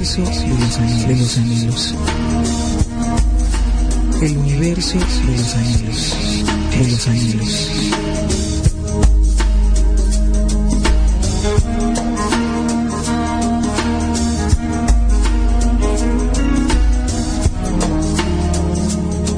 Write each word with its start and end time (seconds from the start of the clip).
Universo 0.00 0.22
de 0.22 1.16
los, 1.16 1.36
anhelos. 1.36 1.94
El 4.22 4.36
universo 4.38 4.98
de 4.98 5.36
los 5.36 5.54
anhelos. 5.54 6.16
De 6.70 6.88
los 6.88 7.08
anhelos. 7.08 7.70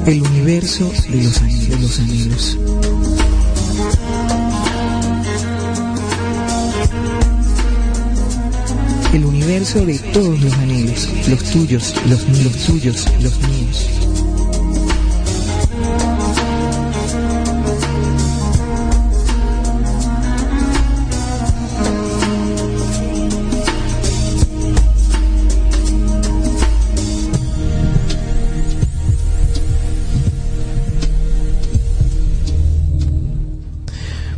El 0.05 0.21
universo 0.21 0.91
de 1.09 1.23
los, 1.23 1.41
de 1.69 1.77
los 1.77 1.99
anhelos. 1.99 3.12
El 9.13 9.25
universo 9.25 9.85
de 9.85 9.99
todos 9.99 10.41
los 10.41 10.53
anhelos, 10.53 11.07
los 11.29 11.43
tuyos, 11.43 11.93
los 12.09 12.27
míos, 12.27 12.43
los 12.45 12.65
tuyos, 12.65 13.07
los 13.21 13.39
míos. 13.47 13.89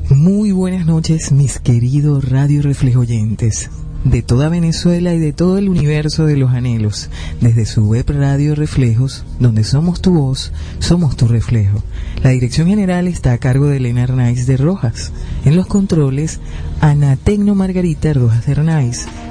Muy 0.10 0.52
buenas 0.52 0.86
noches, 0.86 1.32
mis 1.32 1.60
queridos 1.60 2.28
radio 2.30 2.62
reflejoyentes 2.62 3.70
de 4.06 4.22
toda 4.22 4.50
Venezuela 4.50 5.14
y 5.14 5.20
de 5.20 5.34
todo 5.34 5.58
el 5.58 5.68
universo 5.68 6.26
de 6.26 6.38
los 6.38 6.52
anhelos, 6.52 7.10
desde 7.42 7.66
su 7.66 7.86
web 7.86 8.06
Radio 8.08 8.56
Reflejos, 8.56 9.26
donde 9.40 9.64
somos 9.64 10.00
tu 10.00 10.14
voz, 10.14 10.54
somos 10.80 11.18
tu 11.18 11.28
reflejo. 11.28 11.84
La 12.24 12.30
dirección 12.30 12.68
general 12.68 13.08
está 13.08 13.34
a 13.34 13.40
cargo 13.40 13.66
de 13.66 13.78
Elena 13.78 14.04
Arnaiz 14.04 14.46
de 14.48 14.58
Rojas. 14.58 15.12
En 15.44 15.56
los 15.56 15.68
controles, 15.68 16.40
Ana 16.80 17.18
Tecno 17.18 17.56
Margarita 17.56 18.14
Rojas 18.14 18.46
de 18.46 18.56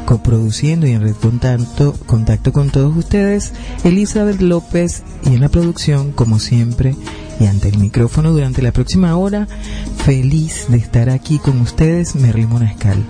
coproduciendo 0.04 0.86
y 0.86 0.90
en 0.90 1.02
red 1.02 1.14
contacto, 1.14 1.94
contacto 2.06 2.52
con 2.52 2.70
todos 2.70 2.96
ustedes, 2.96 3.52
Elizabeth 3.84 4.40
López 4.40 5.02
y 5.24 5.28
en 5.34 5.40
la 5.40 5.48
producción, 5.48 6.12
como 6.12 6.38
siempre, 6.38 6.94
y 7.40 7.46
ante 7.46 7.68
el 7.68 7.78
micrófono 7.78 8.32
durante 8.32 8.62
la 8.62 8.72
próxima 8.72 9.16
hora, 9.16 9.46
feliz 10.04 10.66
de 10.68 10.78
estar 10.78 11.10
aquí 11.10 11.38
con 11.38 11.60
ustedes, 11.60 12.14
Merly 12.14 12.46
Monascal. 12.46 13.02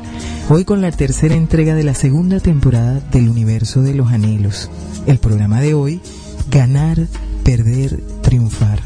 Hoy 0.49 0.65
con 0.65 0.81
la 0.81 0.91
tercera 0.91 1.35
entrega 1.35 1.75
de 1.75 1.85
la 1.85 1.95
segunda 1.95 2.41
temporada 2.41 3.01
del 3.13 3.29
Universo 3.29 3.83
de 3.83 3.95
los 3.95 4.13
Anhelos. 4.13 4.71
El 5.07 5.19
programa 5.19 5.61
de 5.61 5.75
hoy, 5.75 6.01
ganar, 6.51 7.07
perder, 7.43 8.03
triunfar. 8.23 8.81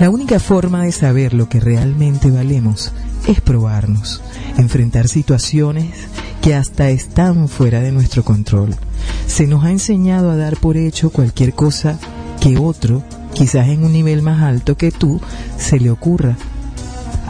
La 0.00 0.10
única 0.10 0.38
forma 0.38 0.84
de 0.84 0.92
saber 0.92 1.34
lo 1.34 1.48
que 1.48 1.60
realmente 1.60 2.30
valemos 2.30 2.92
es 3.26 3.40
probarnos, 3.40 4.22
enfrentar 4.56 5.08
situaciones 5.08 5.94
que 6.40 6.54
hasta 6.54 6.90
están 6.90 7.48
fuera 7.48 7.80
de 7.80 7.92
nuestro 7.92 8.24
control. 8.24 8.76
Se 9.26 9.46
nos 9.46 9.64
ha 9.64 9.70
enseñado 9.70 10.30
a 10.30 10.36
dar 10.36 10.56
por 10.56 10.76
hecho 10.76 11.10
cualquier 11.10 11.52
cosa 11.52 11.98
que 12.40 12.56
otro 12.56 13.02
quizás 13.34 13.68
en 13.68 13.84
un 13.84 13.92
nivel 13.92 14.22
más 14.22 14.42
alto 14.42 14.76
que 14.76 14.90
tú, 14.90 15.20
se 15.58 15.78
le 15.78 15.90
ocurra 15.90 16.36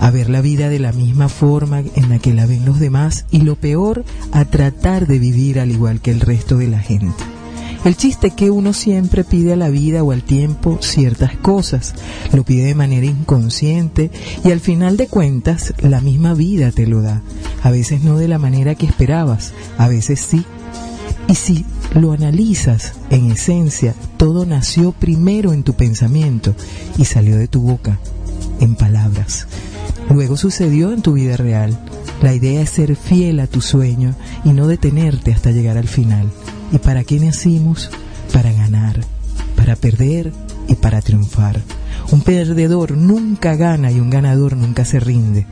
a 0.00 0.10
ver 0.10 0.31
la 0.31 0.41
vida 0.41 0.69
de 0.69 0.78
la 0.78 0.92
misma 0.92 1.28
forma 1.28 1.81
en 1.81 2.09
la 2.09 2.19
que 2.19 2.32
la 2.32 2.47
ven 2.47 2.64
los 2.64 2.78
demás 2.78 3.25
y 3.31 3.41
lo 3.41 3.56
peor, 3.56 4.04
a 4.32 4.44
tratar 4.44 5.06
de 5.06 5.19
vivir 5.19 5.58
al 5.58 5.70
igual 5.70 6.00
que 6.00 6.10
el 6.10 6.20
resto 6.20 6.56
de 6.58 6.69
la 6.69 6.78
gente. 6.78 7.25
El 7.84 7.97
chiste 7.97 8.28
es 8.28 8.34
que 8.34 8.50
uno 8.50 8.72
siempre 8.72 9.22
pide 9.25 9.53
a 9.53 9.56
la 9.56 9.70
vida 9.70 10.03
o 10.03 10.10
al 10.10 10.22
tiempo 10.22 10.78
ciertas 10.81 11.37
cosas, 11.37 11.94
lo 12.32 12.44
pide 12.44 12.64
de 12.64 12.75
manera 12.75 13.06
inconsciente 13.06 14.10
y 14.44 14.50
al 14.50 14.60
final 14.60 14.97
de 14.97 15.06
cuentas 15.06 15.75
la 15.81 16.00
misma 16.00 16.34
vida 16.34 16.72
te 16.72 16.87
lo 16.87 17.03
da. 17.03 17.22
A 17.62 17.70
veces 17.70 18.03
no 18.03 18.19
de 18.19 18.28
la 18.28 18.38
manera 18.38 18.75
que 18.75 18.87
esperabas, 18.87 19.53
a 19.78 19.88
veces 19.88 20.20
sí. 20.20 20.44
Y 21.28 21.34
si 21.34 21.64
lo 21.94 22.12
analizas, 22.12 22.93
en 23.10 23.31
esencia, 23.31 23.94
todo 24.16 24.44
nació 24.44 24.93
primero 24.93 25.53
en 25.53 25.62
tu 25.62 25.75
pensamiento 25.75 26.54
y 26.99 27.04
salió 27.04 27.37
de 27.37 27.49
tu 27.49 27.62
boca, 27.62 27.99
en 28.60 28.75
palabras. 28.75 29.47
Luego 30.10 30.37
sucedió 30.37 30.93
en 30.93 31.03
tu 31.03 31.15
vida 31.15 31.37
real. 31.37 31.78
La 32.22 32.34
idea 32.34 32.62
es 32.62 32.71
ser 32.71 32.97
fiel 32.97 33.41
a 33.41 33.47
tu 33.47 33.60
sueño 33.60 34.15
y 34.44 34.50
no 34.50 34.66
detenerte 34.66 35.32
hasta 35.32 35.50
llegar 35.50 35.78
al 35.78 35.88
final. 35.88 36.28
¿Y 36.72 36.78
para 36.78 37.04
qué 37.04 37.21
nacimos? 37.21 37.91
Para 38.32 38.53
ganar, 38.53 39.00
para 39.56 39.76
perder 39.76 40.32
y 40.69 40.75
para 40.75 41.00
triunfar. 41.00 41.60
Un 42.10 42.22
perdedor 42.22 42.97
nunca 42.97 43.55
gana 43.56 43.91
y 43.91 44.00
un 44.00 44.10
ganador 44.10 44.56
nunca 44.56 44.84
se 44.84 45.00
rinde. 45.00 45.47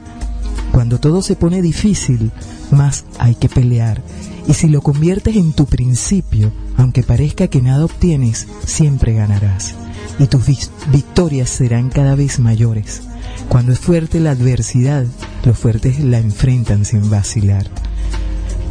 Cuando 0.72 0.98
todo 0.98 1.22
se 1.22 1.36
pone 1.36 1.62
difícil, 1.62 2.30
más 2.70 3.04
hay 3.18 3.34
que 3.34 3.48
pelear 3.48 4.02
y 4.48 4.54
si 4.54 4.68
lo 4.68 4.80
conviertes 4.80 5.36
en 5.36 5.52
tu 5.52 5.66
principio, 5.66 6.52
aunque 6.76 7.02
parezca 7.02 7.48
que 7.48 7.62
nada 7.62 7.84
obtienes, 7.84 8.46
siempre 8.64 9.12
ganarás. 9.12 9.74
Y 10.18 10.26
tus 10.26 10.46
victorias 10.92 11.50
serán 11.50 11.90
cada 11.90 12.14
vez 12.14 12.38
mayores. 12.38 13.02
Cuando 13.48 13.72
es 13.72 13.78
fuerte 13.78 14.20
la 14.20 14.30
adversidad, 14.30 15.04
los 15.44 15.58
fuertes 15.58 16.00
la 16.00 16.18
enfrentan 16.18 16.84
sin 16.84 17.10
vacilar. 17.10 17.66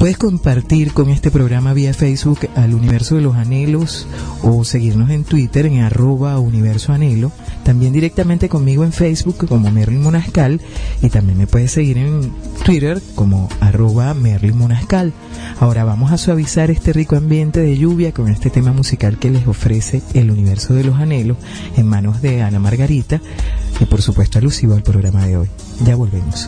Puedes 0.06 0.20
compartir 0.20 0.94
con 0.94 1.10
este 1.10 1.32
programa 1.32 1.74
vía 1.74 1.92
Facebook 1.92 2.48
al 2.56 2.76
Universo 2.76 3.16
de 3.16 3.24
los 3.24 3.34
Anhelos 3.34 4.06
o 4.44 4.64
seguirnos 4.64 5.10
en 5.10 5.24
Twitter 5.24 5.66
en 5.66 5.82
arroba 5.82 6.38
Universo 6.38 6.94
Anhelo 6.94 7.32
también 7.64 7.92
directamente 7.92 8.48
conmigo 8.48 8.84
en 8.84 8.94
Facebook 8.94 9.48
como 9.48 9.72
Merlin 9.72 10.04
Monascal 10.04 10.62
y 11.02 11.10
también 11.10 11.40
me 11.40 11.48
puedes 11.48 11.72
seguir 11.72 11.98
en 11.98 12.32
Twitter 12.64 13.02
como 13.16 13.50
arroba 13.62 14.14
Merlin 14.14 14.56
Monascal. 14.56 15.12
Ahora 15.60 15.84
vamos 15.86 16.12
a 16.12 16.20
suavizar 16.20 16.70
este 16.70 16.94
rico 16.94 17.16
ambiente 17.16 17.62
de 17.62 17.76
lluvia 17.76 18.12
con 18.12 18.30
este 18.30 18.52
tema 18.52 18.74
musical 18.74 19.18
que 19.18 19.32
les 19.32 19.48
ofrece 19.48 20.04
el 20.14 20.30
universo 20.30 20.76
de 20.76 20.84
los 20.84 21.00
anhelos 21.00 21.38
en 21.78 21.88
manos 21.88 22.22
de 22.22 22.44
Ana 22.44 22.60
Margarita 22.60 23.22
y 23.80 23.86
por 23.86 24.04
supuesto 24.04 24.38
alusivo 24.38 24.76
al 24.76 24.84
programa 24.84 25.26
de 25.26 25.38
hoy. 25.38 25.50
Ya 25.84 25.96
volvemos. 25.96 26.48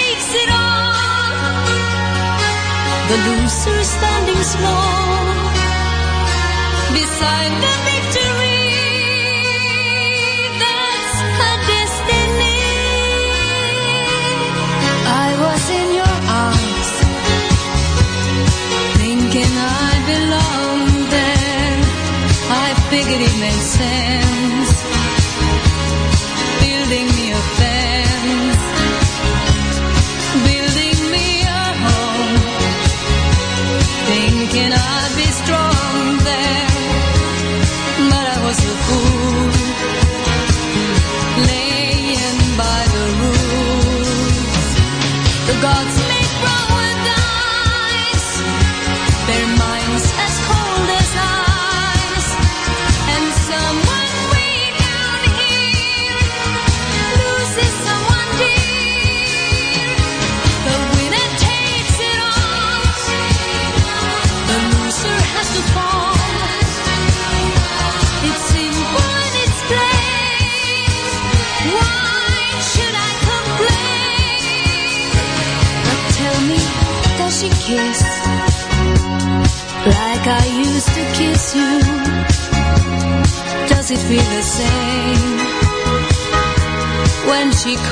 the 3.11 3.17
loser 3.17 3.83
standing 3.83 4.41
small 4.41 5.35
beside 6.93 7.53
the 7.63 7.73
victory. 7.87 8.20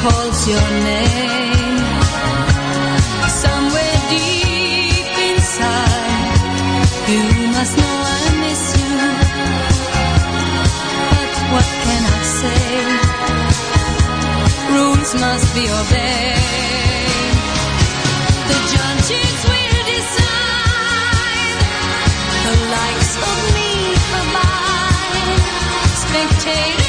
Calls 0.01 0.39
your 0.47 0.67
name? 0.89 1.77
Somewhere 3.43 3.97
deep 4.09 5.11
inside, 5.29 6.39
you 7.11 7.23
must 7.55 7.73
know 7.79 7.95
I 8.17 8.23
miss 8.43 8.63
you. 8.79 8.95
But 11.11 11.31
what 11.53 11.69
can 11.85 12.03
I 12.17 12.21
say? 12.39 12.65
Rules 14.75 15.11
must 15.25 15.47
be 15.57 15.65
obeyed. 15.81 17.35
The 18.51 18.59
judges 18.73 19.39
will 19.51 19.81
decide 19.95 21.59
the 22.45 22.55
likes 22.77 23.13
of 23.29 23.37
me 23.55 23.71
abide. 24.21 25.43
Spectators 26.05 26.88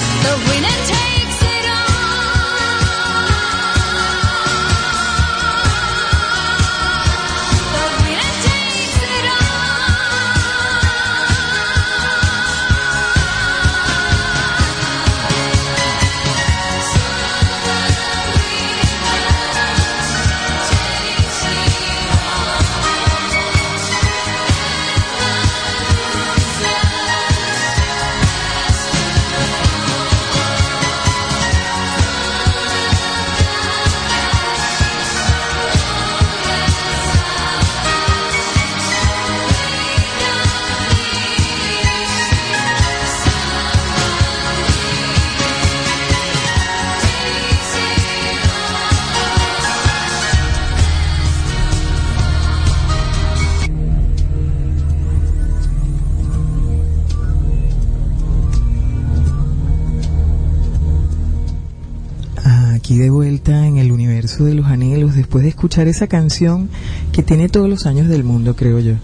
Aquí 62.91 62.99
de 62.99 63.09
vuelta 63.09 63.67
en 63.67 63.77
el 63.77 63.89
universo 63.93 64.43
de 64.43 64.53
los 64.53 64.65
anhelos, 64.65 65.15
después 65.15 65.45
de 65.45 65.49
escuchar 65.49 65.87
esa 65.87 66.07
canción 66.07 66.67
que 67.13 67.23
tiene 67.23 67.47
todos 67.47 67.69
los 67.69 67.85
años 67.85 68.09
del 68.09 68.25
mundo, 68.25 68.57
creo 68.57 68.79
yo, 68.79 68.95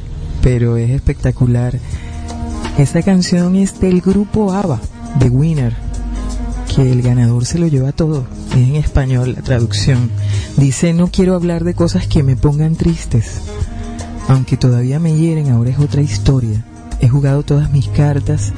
pero 0.41 0.75
es 0.75 0.89
espectacular. 0.89 1.79
Esa 2.77 3.01
canción 3.01 3.55
es 3.55 3.79
del 3.79 4.01
grupo 4.01 4.51
ABBA, 4.51 4.81
The 5.19 5.29
Winner, 5.29 5.73
que 6.75 6.91
el 6.91 7.01
ganador 7.01 7.45
se 7.45 7.59
lo 7.59 7.67
lleva 7.67 7.93
todo. 7.93 8.27
Es 8.51 8.57
en 8.57 8.75
español 8.75 9.35
la 9.35 9.41
traducción. 9.41 10.11
Dice, 10.57 10.91
no 10.91 11.07
quiero 11.07 11.33
hablar 11.33 11.63
de 11.63 11.73
cosas 11.73 12.07
que 12.07 12.23
me 12.23 12.35
pongan 12.35 12.75
tristes. 12.75 13.39
Aunque 14.27 14.57
todavía 14.57 14.99
me 14.99 15.15
hieren, 15.15 15.49
ahora 15.49 15.69
es 15.69 15.79
otra 15.79 16.01
historia. 16.01 16.61
He 16.99 17.07
jugado 17.07 17.43
todas 17.43 17.71
mis 17.71 17.87
cartas 17.87 18.51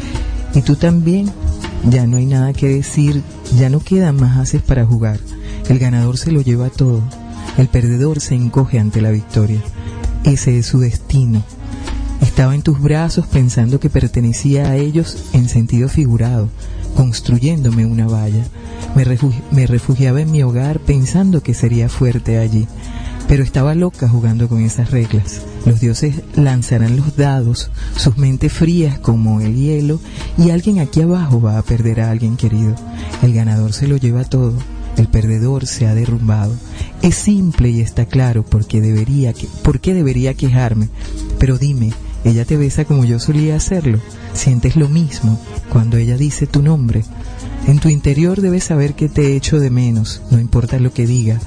y 0.56 0.64
tú 0.64 0.76
también. 0.76 1.32
Ya 1.88 2.06
no 2.06 2.18
hay 2.18 2.26
nada 2.26 2.54
que 2.54 2.68
decir, 2.68 3.24
ya 3.58 3.70
no 3.70 3.80
quedan 3.80 4.18
más 4.18 4.38
haces 4.38 4.62
para 4.62 4.86
jugar. 4.86 5.20
El 5.70 5.80
ganador 5.80 6.18
se 6.18 6.32
lo 6.32 6.42
lleva 6.42 6.70
todo. 6.70 7.02
El 7.58 7.68
perdedor 7.68 8.20
se 8.20 8.36
encoge 8.36 8.80
ante 8.80 9.02
la 9.02 9.12
victoria. 9.12 9.62
Ese 10.24 10.58
es 10.58 10.66
su 10.66 10.80
destino. 10.80 11.44
Estaba 12.22 12.54
en 12.54 12.62
tus 12.62 12.82
brazos 12.82 13.26
pensando 13.28 13.80
que 13.80 13.90
pertenecía 13.90 14.70
a 14.70 14.76
ellos 14.76 15.30
en 15.34 15.48
sentido 15.48 15.88
figurado, 15.88 16.50
construyéndome 16.96 17.86
una 17.86 18.08
valla. 18.08 18.44
Me, 18.96 19.06
me 19.52 19.68
refugiaba 19.68 20.22
en 20.22 20.32
mi 20.32 20.44
hogar 20.44 20.80
pensando 20.80 21.42
que 21.42 21.54
sería 21.54 21.88
fuerte 21.88 22.38
allí. 22.38 22.68
Pero 23.30 23.44
estaba 23.44 23.76
loca 23.76 24.10
jugando 24.10 24.50
con 24.50 24.62
esas 24.62 24.90
reglas. 24.90 25.44
Los 25.66 25.80
dioses 25.80 26.16
lanzarán 26.36 26.98
los 26.98 27.16
dados, 27.16 27.70
sus 27.96 28.18
mentes 28.18 28.52
frías 28.52 28.98
como 28.98 29.40
el 29.40 29.56
hielo, 29.56 30.00
y 30.36 30.50
alguien 30.50 30.80
aquí 30.80 31.02
abajo 31.02 31.40
va 31.40 31.60
a 31.60 31.62
perder 31.62 32.02
a 32.02 32.10
alguien 32.10 32.38
querido. 32.38 32.76
El 33.22 33.36
ganador 33.36 33.74
se 33.74 33.88
lo 33.88 33.98
lleva 33.98 34.24
todo, 34.24 34.56
el 34.98 35.08
perdedor 35.08 35.68
se 35.68 35.86
ha 35.86 35.94
derrumbado. 35.94 36.56
Es 37.04 37.16
simple 37.16 37.70
y 37.70 37.82
está 37.82 38.08
claro 38.08 38.44
porque 38.44 38.82
debería 38.82 39.32
que, 39.32 39.48
por 39.64 39.80
qué 39.80 39.94
debería 39.94 40.34
quejarme. 40.34 40.90
Pero 41.38 41.60
dime, 41.60 41.94
ella 42.24 42.46
te 42.46 42.58
besa 42.58 42.84
como 42.84 43.06
yo 43.06 43.20
solía 43.20 43.56
hacerlo. 43.56 44.00
Sientes 44.34 44.76
lo 44.76 44.90
mismo 44.90 45.40
cuando 45.72 45.98
ella 45.98 46.18
dice 46.18 46.48
tu 46.48 46.64
nombre. 46.64 47.04
En 47.68 47.78
tu 47.78 47.90
interior 47.90 48.42
debes 48.42 48.64
saber 48.64 48.96
que 48.96 49.08
te 49.08 49.36
echo 49.36 49.60
de 49.60 49.70
menos, 49.70 50.24
no 50.32 50.40
importa 50.40 50.80
lo 50.80 50.92
que 50.92 51.06
diga. 51.06 51.40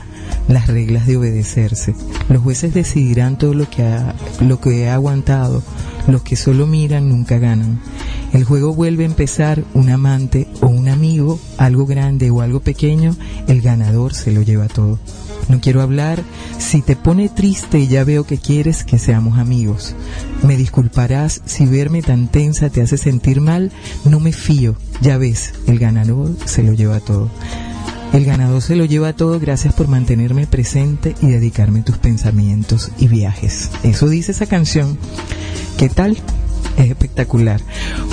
Las 0.48 0.66
reglas 0.66 1.06
de 1.06 1.16
obedecerse. 1.16 1.94
Los 2.28 2.42
jueces 2.42 2.74
decidirán 2.74 3.38
todo 3.38 3.54
lo 3.54 3.68
que 3.68 3.82
ha, 3.82 4.14
lo 4.40 4.60
que 4.60 4.82
he 4.82 4.90
aguantado. 4.90 5.62
Los 6.08 6.22
que 6.22 6.36
solo 6.36 6.66
miran 6.66 7.08
nunca 7.08 7.38
ganan. 7.38 7.80
El 8.32 8.44
juego 8.44 8.74
vuelve 8.74 9.04
a 9.04 9.06
empezar 9.06 9.62
un 9.74 9.90
amante 9.90 10.48
o 10.60 10.66
un 10.66 10.88
amigo, 10.88 11.38
algo 11.58 11.86
grande 11.86 12.30
o 12.30 12.40
algo 12.40 12.60
pequeño, 12.60 13.14
el 13.46 13.60
ganador 13.60 14.14
se 14.14 14.32
lo 14.32 14.42
lleva 14.42 14.68
todo. 14.68 14.98
No 15.48 15.60
quiero 15.60 15.82
hablar, 15.82 16.22
si 16.58 16.80
te 16.80 16.96
pone 16.96 17.28
triste 17.28 17.86
ya 17.86 18.04
veo 18.04 18.24
que 18.24 18.38
quieres 18.38 18.84
que 18.84 18.98
seamos 18.98 19.38
amigos. 19.38 19.94
Me 20.42 20.56
disculparás 20.56 21.42
si 21.44 21.66
verme 21.66 22.00
tan 22.00 22.28
tensa 22.28 22.70
te 22.70 22.80
hace 22.80 22.96
sentir 22.96 23.40
mal, 23.40 23.70
no 24.04 24.18
me 24.18 24.32
fío, 24.32 24.76
ya 25.02 25.18
ves, 25.18 25.52
el 25.66 25.78
ganador 25.78 26.34
se 26.46 26.62
lo 26.62 26.72
lleva 26.72 27.00
todo. 27.00 27.28
El 28.12 28.26
ganador 28.26 28.60
se 28.60 28.76
lo 28.76 28.84
lleva 28.84 29.14
todo 29.14 29.40
gracias 29.40 29.72
por 29.72 29.88
mantenerme 29.88 30.46
presente 30.46 31.14
y 31.22 31.28
dedicarme 31.28 31.80
tus 31.80 31.96
pensamientos 31.96 32.90
y 32.98 33.08
viajes. 33.08 33.70
Eso 33.84 34.06
dice 34.08 34.32
esa 34.32 34.44
canción. 34.44 34.98
¿Qué 35.78 35.88
tal? 35.88 36.18
Es 36.76 36.90
espectacular. 36.90 37.62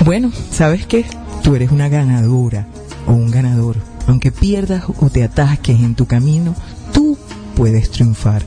Bueno, 0.06 0.32
¿sabes 0.52 0.86
qué? 0.86 1.06
Tú 1.44 1.56
eres 1.56 1.72
una 1.72 1.90
ganadora 1.90 2.66
o 3.08 3.12
un 3.12 3.30
ganador. 3.30 3.76
Aunque 4.08 4.32
pierdas 4.32 4.86
o 5.02 5.10
te 5.10 5.22
atasques 5.22 5.82
en 5.82 5.96
tu 5.96 6.06
camino, 6.06 6.56
tú 6.94 7.18
puedes 7.58 7.92
triunfar. 7.92 8.44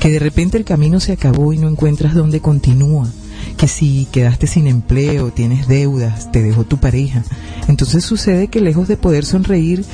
Que 0.00 0.10
de 0.10 0.18
repente 0.18 0.58
el 0.58 0.64
camino 0.64 0.98
se 0.98 1.12
acabó 1.12 1.52
y 1.52 1.58
no 1.58 1.68
encuentras 1.68 2.12
dónde 2.12 2.40
continúa. 2.40 3.08
Que 3.56 3.68
si 3.68 4.06
quedaste 4.12 4.46
sin 4.46 4.66
empleo, 4.66 5.32
tienes 5.32 5.68
deudas, 5.68 6.30
te 6.30 6.42
dejó 6.42 6.64
tu 6.64 6.78
pareja. 6.78 7.24
Entonces 7.66 8.04
sucede 8.04 8.48
que 8.48 8.60
lejos 8.60 8.88
de 8.88 8.96
poder 8.96 9.24
sonreír, 9.24 9.84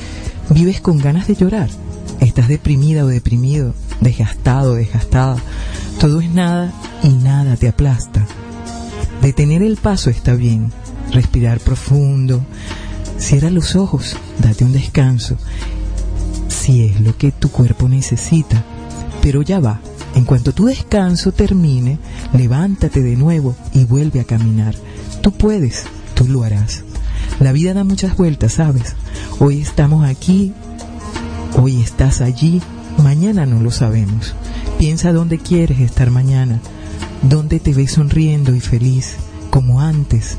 vives 0.49 0.81
con 0.81 0.99
ganas 0.99 1.27
de 1.27 1.35
llorar. 1.35 1.69
Estás 2.19 2.47
deprimida 2.47 3.03
o 3.03 3.07
deprimido, 3.07 3.73
desgastado, 4.01 4.75
desgastada. 4.75 5.37
Todo 5.99 6.21
es 6.21 6.29
nada 6.29 6.71
y 7.03 7.09
nada 7.09 7.55
te 7.55 7.67
aplasta. 7.67 8.25
Detener 9.21 9.63
el 9.63 9.77
paso 9.77 10.09
está 10.09 10.35
bien. 10.35 10.71
Respirar 11.11 11.59
profundo. 11.59 12.45
Cierra 13.17 13.49
los 13.49 13.75
ojos, 13.75 14.17
date 14.39 14.63
un 14.65 14.73
descanso. 14.73 15.37
Si 16.47 16.83
es 16.83 16.99
lo 17.01 17.17
que 17.17 17.31
tu 17.31 17.49
cuerpo 17.49 17.87
necesita. 17.87 18.63
Pero 19.21 19.41
ya 19.41 19.59
va. 19.59 19.79
En 20.15 20.23
cuanto 20.23 20.53
tu 20.53 20.65
descanso 20.65 21.33
termine, 21.33 21.99
levántate 22.33 23.01
de 23.01 23.17
nuevo 23.17 23.53
y 23.73 23.83
vuelve 23.83 24.21
a 24.21 24.23
caminar. 24.23 24.73
Tú 25.21 25.33
puedes, 25.33 25.83
tú 26.13 26.25
lo 26.29 26.43
harás. 26.43 26.83
La 27.41 27.51
vida 27.51 27.73
da 27.73 27.83
muchas 27.83 28.15
vueltas, 28.15 28.53
¿sabes? 28.53 28.95
Hoy 29.39 29.59
estamos 29.59 30.07
aquí, 30.07 30.53
hoy 31.61 31.81
estás 31.81 32.21
allí, 32.21 32.61
mañana 33.03 33.45
no 33.45 33.59
lo 33.59 33.71
sabemos. 33.71 34.33
Piensa 34.79 35.11
dónde 35.11 35.37
quieres 35.37 35.81
estar 35.81 36.11
mañana, 36.11 36.61
dónde 37.21 37.59
te 37.59 37.73
ves 37.73 37.91
sonriendo 37.91 38.55
y 38.55 38.61
feliz, 38.61 39.15
como 39.49 39.81
antes, 39.81 40.37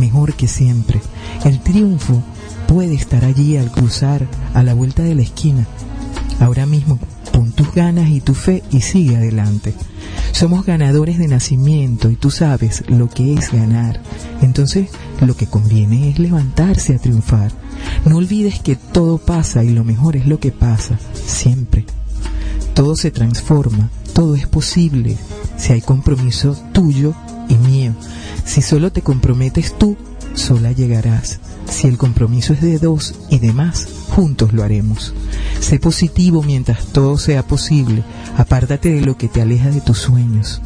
mejor 0.00 0.34
que 0.34 0.48
siempre. 0.48 1.00
El 1.44 1.60
triunfo 1.60 2.24
puede 2.66 2.94
estar 2.94 3.24
allí 3.24 3.56
al 3.56 3.70
cruzar, 3.70 4.26
a 4.52 4.64
la 4.64 4.74
vuelta 4.74 5.04
de 5.04 5.14
la 5.14 5.22
esquina. 5.22 5.64
Ahora 6.40 6.66
mismo 6.66 6.98
pon 7.36 7.52
tus 7.52 7.70
ganas 7.74 8.08
y 8.08 8.22
tu 8.22 8.32
fe 8.32 8.62
y 8.70 8.80
sigue 8.80 9.16
adelante. 9.16 9.74
Somos 10.32 10.64
ganadores 10.64 11.18
de 11.18 11.28
nacimiento 11.28 12.08
y 12.08 12.16
tú 12.16 12.30
sabes 12.30 12.82
lo 12.88 13.10
que 13.10 13.34
es 13.34 13.52
ganar. 13.52 14.00
Entonces, 14.40 14.88
lo 15.20 15.36
que 15.36 15.46
conviene 15.46 16.08
es 16.08 16.18
levantarse 16.18 16.94
a 16.94 16.98
triunfar. 16.98 17.52
No 18.06 18.16
olvides 18.16 18.60
que 18.60 18.74
todo 18.74 19.18
pasa 19.18 19.62
y 19.62 19.68
lo 19.68 19.84
mejor 19.84 20.16
es 20.16 20.26
lo 20.26 20.40
que 20.40 20.50
pasa, 20.50 20.98
siempre. 21.12 21.84
Todo 22.72 22.96
se 22.96 23.10
transforma, 23.10 23.90
todo 24.14 24.34
es 24.34 24.46
posible 24.46 25.18
si 25.58 25.74
hay 25.74 25.82
compromiso 25.82 26.56
tuyo 26.72 27.12
y 27.50 27.56
mío. 27.56 27.92
Si 28.46 28.62
solo 28.62 28.92
te 28.92 29.02
comprometes 29.02 29.76
tú, 29.76 29.98
sola 30.36 30.70
llegarás. 30.72 31.40
Si 31.68 31.88
el 31.88 31.98
compromiso 31.98 32.52
es 32.52 32.60
de 32.60 32.78
dos 32.78 33.14
y 33.30 33.38
de 33.40 33.52
más, 33.52 33.88
juntos 34.10 34.52
lo 34.52 34.62
haremos. 34.62 35.12
Sé 35.60 35.78
positivo 35.80 36.42
mientras 36.42 36.86
todo 36.86 37.18
sea 37.18 37.42
posible. 37.46 38.04
Apártate 38.36 38.92
de 38.92 39.00
lo 39.00 39.16
que 39.16 39.28
te 39.28 39.42
aleja 39.42 39.70
de 39.70 39.80
tus 39.80 39.98
sueños. 39.98 40.60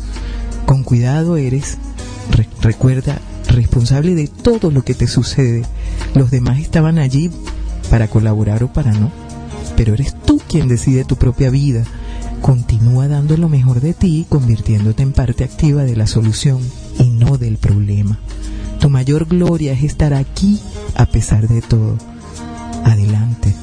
Con 0.67 0.83
cuidado 0.85 1.37
eres, 1.37 1.79
re- 2.33 2.49
recuerda, 2.61 3.19
responsable 3.49 4.15
de 4.15 4.29
todo 4.29 4.71
lo 4.71 4.85
que 4.85 4.95
te 4.95 5.07
sucede. 5.07 5.63
Los 6.15 6.31
demás 6.31 6.59
estaban 6.59 6.99
allí 6.99 7.31
para 7.89 8.09
colaborar 8.09 8.63
o 8.63 8.73
para 8.73 8.93
no. 8.93 9.11
Pero 9.77 9.95
eres 9.95 10.15
tú 10.27 10.41
quien 10.49 10.69
decide 10.69 11.05
tu 11.05 11.17
propia 11.17 11.49
vida. 11.51 11.85
Continúa 12.43 13.07
dando 13.09 13.37
lo 13.37 13.49
mejor 13.49 13.81
de 13.81 13.95
ti, 13.95 14.27
convirtiéndote 14.29 15.03
en 15.03 15.13
parte 15.13 15.45
activa 15.45 15.85
de 15.85 15.97
la 15.97 16.07
solución 16.07 16.61
y 16.99 17.11
no 17.11 17.39
del 17.39 17.57
problema. 17.57 18.19
Tu 18.81 18.89
mayor 18.91 19.27
gloria 19.27 19.73
es 19.73 19.83
estar 19.85 20.15
aquí 20.15 20.59
a 20.97 21.07
pesar 21.07 21.47
de 21.49 21.61
todo. 21.63 21.97
Adelante. 22.85 23.55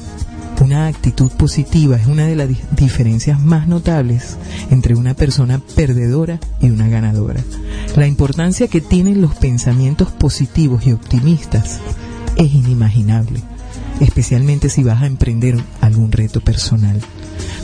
Una 0.60 0.86
actitud 0.88 1.30
positiva 1.30 1.96
es 1.96 2.06
una 2.06 2.26
de 2.26 2.34
las 2.36 2.48
di- 2.48 2.58
diferencias 2.76 3.40
más 3.40 3.68
notables 3.68 4.36
entre 4.70 4.94
una 4.96 5.14
persona 5.14 5.60
perdedora 5.76 6.40
y 6.60 6.70
una 6.70 6.88
ganadora. 6.88 7.42
La 7.96 8.06
importancia 8.06 8.66
que 8.68 8.80
tienen 8.80 9.20
los 9.20 9.34
pensamientos 9.36 10.08
positivos 10.10 10.84
y 10.86 10.92
optimistas 10.92 11.78
es 12.36 12.52
inimaginable, 12.54 13.40
especialmente 14.00 14.68
si 14.68 14.82
vas 14.82 15.02
a 15.02 15.06
emprender 15.06 15.58
algún 15.80 16.10
reto 16.12 16.40
personal. 16.40 17.00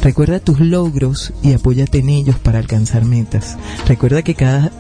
Recuerda 0.02 0.40
tus 0.40 0.60
logros 0.60 1.32
y 1.42 1.52
apóyate 1.52 1.98
en 1.98 2.10
ellos 2.10 2.36
para 2.38 2.58
alcanzar 2.58 3.04
metas. 3.04 3.56
Recuerda 3.86 4.22
que 4.22 4.34
cada, 4.34 4.70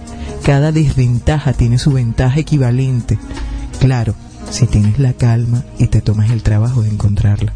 cada 0.44 0.72
desventaja 0.72 1.52
tiene 1.52 1.78
su 1.78 1.92
ventaja 1.92 2.40
equivalente. 2.40 3.18
Claro, 3.80 4.14
si 4.50 4.66
tienes 4.66 4.98
la 4.98 5.12
calma 5.12 5.64
y 5.78 5.86
te 5.86 6.00
tomas 6.00 6.30
el 6.30 6.42
trabajo 6.42 6.82
de 6.82 6.90
encontrarla. 6.90 7.52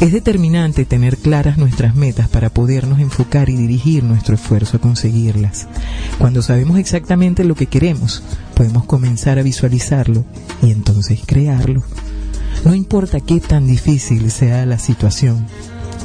Es 0.00 0.12
determinante 0.12 0.84
tener 0.84 1.16
claras 1.16 1.56
nuestras 1.56 1.94
metas 1.94 2.28
para 2.28 2.50
podernos 2.50 3.00
enfocar 3.00 3.48
y 3.48 3.56
dirigir 3.56 4.04
nuestro 4.04 4.34
esfuerzo 4.34 4.76
a 4.76 4.80
conseguirlas. 4.80 5.66
Cuando 6.18 6.42
sabemos 6.42 6.78
exactamente 6.78 7.44
lo 7.44 7.54
que 7.54 7.66
queremos, 7.66 8.22
podemos 8.54 8.84
comenzar 8.84 9.38
a 9.38 9.42
visualizarlo 9.42 10.26
y 10.62 10.70
entonces 10.70 11.20
crearlo. 11.24 11.82
No 12.64 12.74
importa 12.74 13.20
qué 13.20 13.40
tan 13.40 13.66
difícil 13.66 14.30
sea 14.30 14.66
la 14.66 14.78
situación 14.78 15.46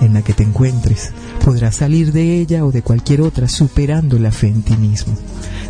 en 0.02 0.14
la 0.14 0.22
que 0.22 0.34
te 0.34 0.44
encuentres, 0.44 1.12
podrás 1.44 1.78
salir 1.78 2.12
de 2.12 2.40
ella 2.40 2.66
o 2.66 2.72
de 2.72 2.82
cualquier 2.82 3.22
otra 3.22 3.48
superando 3.48 4.18
la 4.20 4.32
fe 4.32 4.48
en 4.48 4.62
ti 4.64 4.78
mismo. 4.78 5.14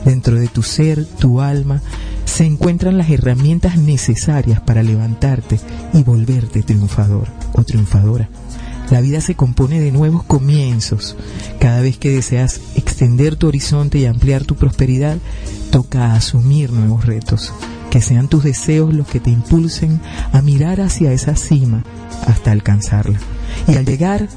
Dentro 0.05 0.39
de 0.39 0.47
tu 0.47 0.63
ser, 0.63 1.05
tu 1.05 1.41
alma, 1.41 1.81
se 2.25 2.45
encuentran 2.45 2.97
las 2.97 3.09
herramientas 3.09 3.77
necesarias 3.77 4.61
para 4.61 4.83
levantarte 4.83 5.59
y 5.93 6.03
volverte 6.03 6.63
triunfador 6.63 7.27
o 7.53 7.63
triunfadora. 7.63 8.29
La 8.89 8.99
vida 8.99 9.21
se 9.21 9.35
compone 9.35 9.79
de 9.79 9.91
nuevos 9.91 10.23
comienzos. 10.23 11.15
Cada 11.59 11.81
vez 11.81 11.97
que 11.97 12.09
deseas 12.09 12.59
extender 12.75 13.37
tu 13.37 13.47
horizonte 13.47 13.99
y 13.99 14.05
ampliar 14.05 14.43
tu 14.43 14.55
prosperidad, 14.55 15.17
toca 15.71 16.13
asumir 16.13 16.71
nuevos 16.71 17.05
retos. 17.05 17.53
Que 17.91 18.01
sean 18.01 18.27
tus 18.27 18.43
deseos 18.43 18.91
los 18.93 19.07
que 19.07 19.19
te 19.19 19.29
impulsen 19.29 20.01
a 20.33 20.41
mirar 20.41 20.81
hacia 20.81 21.11
esa 21.11 21.35
cima 21.35 21.83
hasta 22.25 22.51
alcanzarla. 22.51 23.19
Y 23.67 23.75
al 23.75 23.85
llegar, 23.85 24.27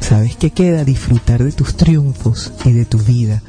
¿sabes 0.00 0.36
qué 0.36 0.50
queda? 0.50 0.84
Disfrutar 0.84 1.42
de 1.42 1.50
tus 1.50 1.76
triunfos 1.76 2.52
y 2.64 2.70
de 2.70 2.84
tu 2.84 2.98
vida. 2.98 3.42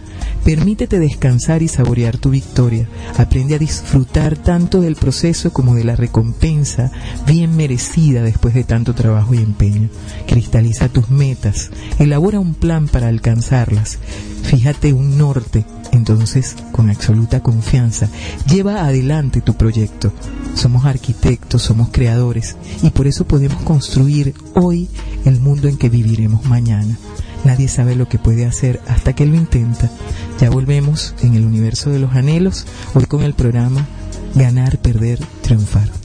Permítete 0.43 0.99
descansar 0.99 1.61
y 1.61 1.67
saborear 1.67 2.17
tu 2.17 2.29
victoria. 2.29 2.87
Aprende 3.17 3.55
a 3.55 3.59
disfrutar 3.59 4.37
tanto 4.37 4.81
del 4.81 4.95
proceso 4.95 5.53
como 5.53 5.75
de 5.75 5.83
la 5.83 5.95
recompensa 5.95 6.91
bien 7.25 7.55
merecida 7.55 8.21
después 8.21 8.53
de 8.53 8.63
tanto 8.63 8.93
trabajo 8.93 9.33
y 9.33 9.37
empeño. 9.37 9.89
Cristaliza 10.27 10.89
tus 10.89 11.09
metas. 11.09 11.71
Elabora 11.99 12.39
un 12.39 12.55
plan 12.55 12.87
para 12.87 13.07
alcanzarlas. 13.07 13.99
Fíjate 14.43 14.93
un 14.93 15.17
norte. 15.17 15.65
Entonces, 15.93 16.55
con 16.71 16.89
absoluta 16.89 17.41
confianza, 17.41 18.09
lleva 18.49 18.85
adelante 18.85 19.41
tu 19.41 19.53
proyecto. 19.53 20.11
Somos 20.55 20.85
arquitectos, 20.85 21.61
somos 21.61 21.89
creadores 21.91 22.55
y 22.81 22.89
por 22.89 23.05
eso 23.05 23.25
podemos 23.25 23.61
construir 23.61 24.33
hoy 24.55 24.89
el 25.23 25.39
mundo 25.39 25.67
en 25.67 25.77
que 25.77 25.89
viviremos 25.89 26.45
mañana. 26.45 26.97
Nadie 27.43 27.67
sabe 27.67 27.95
lo 27.95 28.07
que 28.07 28.19
puede 28.19 28.45
hacer 28.45 28.79
hasta 28.87 29.13
que 29.13 29.25
lo 29.25 29.35
intenta. 29.35 29.89
Ya 30.39 30.49
volvemos 30.49 31.13
en 31.21 31.35
el 31.35 31.45
universo 31.45 31.89
de 31.89 31.99
los 31.99 32.13
anhelos, 32.13 32.65
hoy 32.93 33.05
con 33.05 33.23
el 33.23 33.33
programa 33.33 33.85
Ganar, 34.35 34.77
Perder, 34.77 35.19
Triunfar. 35.41 36.02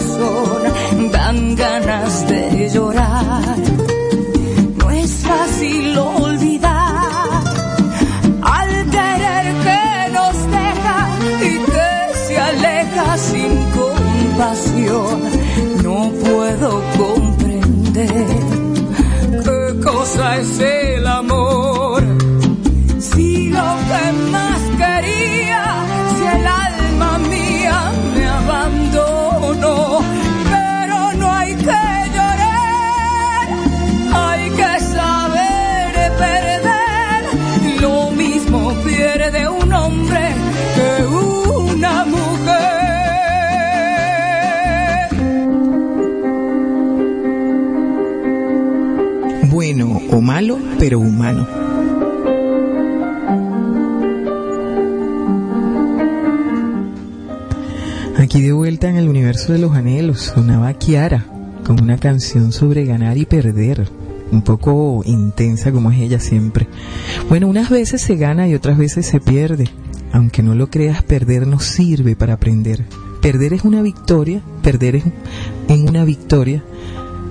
Corazón. 0.00 1.10
Dan 1.12 1.54
ganas 1.54 2.28
de 2.28 2.70
llorar. 2.70 3.09
O 50.12 50.20
malo, 50.20 50.58
pero 50.78 50.98
humano. 50.98 51.46
Aquí 58.18 58.42
de 58.42 58.52
vuelta 58.52 58.88
en 58.88 58.96
el 58.96 59.08
universo 59.08 59.52
de 59.52 59.58
los 59.58 59.72
anhelos, 59.72 60.32
sonaba 60.34 60.72
Kiara 60.74 61.24
con 61.64 61.82
una 61.82 61.98
canción 61.98 62.52
sobre 62.52 62.84
ganar 62.84 63.16
y 63.16 63.26
perder, 63.26 63.88
un 64.30 64.42
poco 64.42 65.02
intensa 65.04 65.72
como 65.72 65.90
es 65.90 66.00
ella 66.00 66.20
siempre. 66.20 66.66
Bueno, 67.28 67.48
unas 67.48 67.70
veces 67.70 68.02
se 68.02 68.16
gana 68.16 68.48
y 68.48 68.54
otras 68.54 68.76
veces 68.76 69.06
se 69.06 69.20
pierde. 69.20 69.68
Aunque 70.12 70.42
no 70.42 70.54
lo 70.54 70.68
creas, 70.68 71.02
perder 71.02 71.46
nos 71.46 71.64
sirve 71.64 72.16
para 72.16 72.34
aprender. 72.34 72.84
Perder 73.22 73.52
es 73.52 73.64
una 73.64 73.82
victoria, 73.82 74.42
perder 74.62 74.96
es 74.96 75.04
en 75.68 75.88
una 75.88 76.04
victoria, 76.04 76.64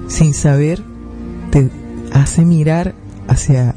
sin 0.07 0.33
saber, 0.33 0.81
hace 2.13 2.45
mirar 2.45 2.95
hacia 3.27 3.75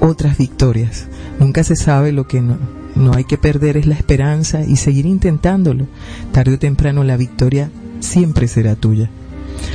otras 0.00 0.38
victorias. 0.38 1.06
Nunca 1.38 1.64
se 1.64 1.76
sabe 1.76 2.12
lo 2.12 2.26
que 2.26 2.40
no, 2.40 2.58
no 2.94 3.14
hay 3.14 3.24
que 3.24 3.38
perder 3.38 3.76
es 3.76 3.86
la 3.86 3.94
esperanza 3.94 4.62
y 4.64 4.76
seguir 4.76 5.06
intentándolo. 5.06 5.86
Tarde 6.32 6.54
o 6.54 6.58
temprano 6.58 7.04
la 7.04 7.16
victoria 7.16 7.70
siempre 8.00 8.48
será 8.48 8.76
tuya. 8.76 9.10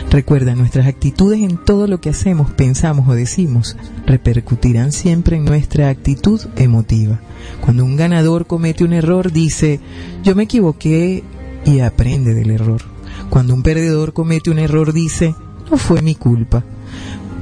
Recuerda, 0.10 0.55
nuestras 0.55 0.88
actitudes 0.88 1.41
en 1.41 1.58
todo 1.58 1.88
lo 1.88 2.01
que 2.01 2.10
hacemos, 2.10 2.51
pensamos 2.51 3.08
o 3.08 3.13
decimos 3.13 3.75
repercutirán 4.05 4.91
siempre 4.91 5.38
en 5.38 5.45
nuestra 5.45 5.89
actitud 5.89 6.41
emotiva. 6.55 7.19
Cuando 7.62 7.86
un 7.86 7.95
ganador 7.95 8.47
comete 8.47 8.84
un 8.84 8.93
error, 8.93 9.31
dice, 9.31 9.79
yo 10.23 10.36
me 10.36 10.43
equivoqué 10.43 11.23
y 11.65 11.79
aprende 11.79 12.34
del 12.34 12.51
error. 12.51 12.81
Cuando 13.29 13.53
un 13.53 13.63
perdedor 13.63 14.13
comete 14.13 14.49
un 14.51 14.60
error, 14.60 14.93
dice, 14.93 15.36
no 15.69 15.77
fue 15.77 16.01
mi 16.01 16.15
culpa. 16.15 16.63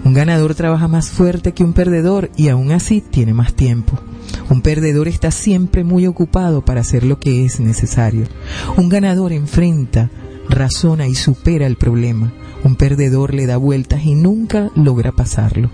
Un 0.06 0.14
ganador 0.14 0.54
trabaja 0.54 0.88
más 0.88 1.10
fuerte 1.10 1.54
que 1.54 1.64
un 1.64 1.74
perdedor 1.74 2.30
y 2.36 2.50
aún 2.50 2.72
así 2.72 3.02
tiene 3.02 3.34
más 3.34 3.54
tiempo. 3.54 3.98
Un 4.50 4.62
perdedor 4.62 5.08
está 5.08 5.32
siempre 5.32 5.84
muy 5.84 6.08
ocupado 6.08 6.64
para 6.64 6.82
hacer 6.82 7.04
lo 7.04 7.20
que 7.20 7.46
es 7.46 7.60
necesario. 7.60 8.26
Un 8.76 8.90
ganador 8.90 9.32
enfrenta, 9.32 10.10
razona 10.50 11.08
y 11.08 11.16
supera 11.16 11.68
el 11.68 11.78
problema. 11.78 12.34
Un 12.64 12.76
perdedor 12.76 13.34
le 13.34 13.46
da 13.46 13.58
vueltas 13.58 14.06
y 14.06 14.16
nunca 14.16 14.70
logra 14.76 15.14
pasarlo. 15.14 15.70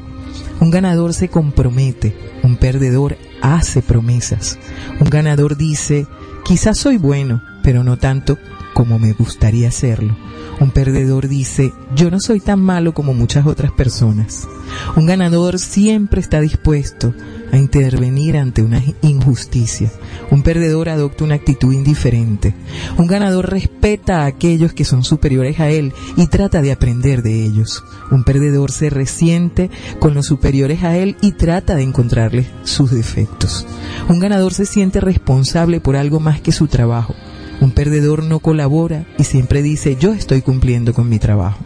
Un 0.59 0.69
ganador 0.69 1.13
se 1.13 1.29
compromete, 1.29 2.15
un 2.43 2.57
perdedor 2.57 3.17
hace 3.41 3.81
promesas. 3.81 4.59
Un 4.99 5.09
ganador 5.09 5.57
dice, 5.57 6.05
quizás 6.43 6.77
soy 6.77 6.97
bueno, 6.97 7.41
pero 7.63 7.83
no 7.83 7.97
tanto 7.97 8.37
como 8.79 8.97
me 8.97 9.11
gustaría 9.11 9.71
serlo. 9.71 10.15
Un 10.61 10.71
perdedor 10.71 11.27
dice, 11.27 11.73
yo 11.97 12.09
no 12.09 12.21
soy 12.21 12.39
tan 12.39 12.61
malo 12.61 12.93
como 12.93 13.13
muchas 13.13 13.45
otras 13.45 13.73
personas. 13.73 14.47
Un 14.95 15.05
ganador 15.05 15.59
siempre 15.59 16.21
está 16.21 16.39
dispuesto 16.39 17.13
a 17.51 17.57
intervenir 17.57 18.37
ante 18.37 18.61
una 18.61 18.81
injusticia. 19.01 19.91
Un 20.31 20.43
perdedor 20.43 20.87
adopta 20.87 21.25
una 21.25 21.35
actitud 21.35 21.73
indiferente. 21.73 22.55
Un 22.97 23.07
ganador 23.07 23.49
respeta 23.49 24.21
a 24.21 24.27
aquellos 24.27 24.71
que 24.71 24.85
son 24.85 25.03
superiores 25.03 25.59
a 25.59 25.69
él 25.69 25.91
y 26.15 26.27
trata 26.27 26.61
de 26.61 26.71
aprender 26.71 27.21
de 27.21 27.43
ellos. 27.43 27.83
Un 28.11 28.23
perdedor 28.23 28.71
se 28.71 28.89
resiente 28.89 29.69
con 29.99 30.13
los 30.13 30.27
superiores 30.27 30.85
a 30.85 30.95
él 30.95 31.17
y 31.21 31.33
trata 31.33 31.75
de 31.75 31.83
encontrarles 31.83 32.47
sus 32.63 32.91
defectos. 32.91 33.67
Un 34.07 34.21
ganador 34.21 34.53
se 34.53 34.65
siente 34.65 35.01
responsable 35.01 35.81
por 35.81 35.97
algo 35.97 36.21
más 36.21 36.39
que 36.39 36.53
su 36.53 36.67
trabajo. 36.67 37.13
Un 37.61 37.71
perdedor 37.71 38.23
no 38.23 38.39
colabora 38.39 39.05
y 39.17 39.23
siempre 39.23 39.61
dice 39.61 39.97
yo 39.99 40.13
estoy 40.13 40.41
cumpliendo 40.41 40.93
con 40.93 41.09
mi 41.09 41.19
trabajo. 41.19 41.59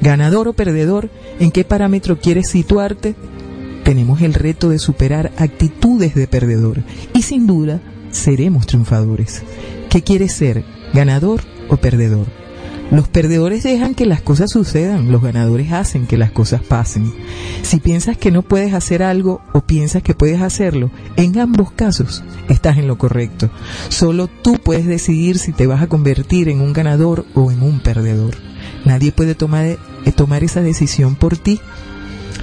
Ganador 0.00 0.48
o 0.48 0.52
perdedor, 0.52 1.10
¿en 1.38 1.52
qué 1.52 1.64
parámetro 1.64 2.18
quieres 2.18 2.48
situarte? 2.50 3.14
Tenemos 3.84 4.20
el 4.22 4.34
reto 4.34 4.68
de 4.68 4.78
superar 4.78 5.32
actitudes 5.36 6.14
de 6.14 6.26
perdedor 6.26 6.82
y 7.14 7.22
sin 7.22 7.46
duda 7.46 7.80
seremos 8.10 8.66
triunfadores. 8.66 9.42
¿Qué 9.90 10.02
quieres 10.02 10.32
ser? 10.32 10.64
¿Ganador 10.92 11.42
o 11.68 11.76
perdedor? 11.76 12.26
Los 12.92 13.08
perdedores 13.08 13.62
dejan 13.62 13.94
que 13.94 14.04
las 14.04 14.20
cosas 14.20 14.50
sucedan, 14.50 15.10
los 15.10 15.22
ganadores 15.22 15.72
hacen 15.72 16.06
que 16.06 16.18
las 16.18 16.30
cosas 16.30 16.60
pasen. 16.62 17.10
Si 17.62 17.80
piensas 17.80 18.18
que 18.18 18.30
no 18.30 18.42
puedes 18.42 18.74
hacer 18.74 19.02
algo 19.02 19.40
o 19.54 19.62
piensas 19.62 20.02
que 20.02 20.12
puedes 20.12 20.42
hacerlo, 20.42 20.90
en 21.16 21.38
ambos 21.38 21.72
casos 21.72 22.22
estás 22.50 22.76
en 22.76 22.88
lo 22.88 22.98
correcto. 22.98 23.48
Solo 23.88 24.28
tú 24.28 24.58
puedes 24.62 24.86
decidir 24.86 25.38
si 25.38 25.52
te 25.52 25.66
vas 25.66 25.80
a 25.80 25.86
convertir 25.86 26.50
en 26.50 26.60
un 26.60 26.74
ganador 26.74 27.24
o 27.32 27.50
en 27.50 27.62
un 27.62 27.80
perdedor. 27.80 28.34
Nadie 28.84 29.10
puede 29.10 29.34
tomar, 29.34 29.64
eh, 29.64 29.78
tomar 30.14 30.44
esa 30.44 30.60
decisión 30.60 31.14
por 31.14 31.38
ti. 31.38 31.60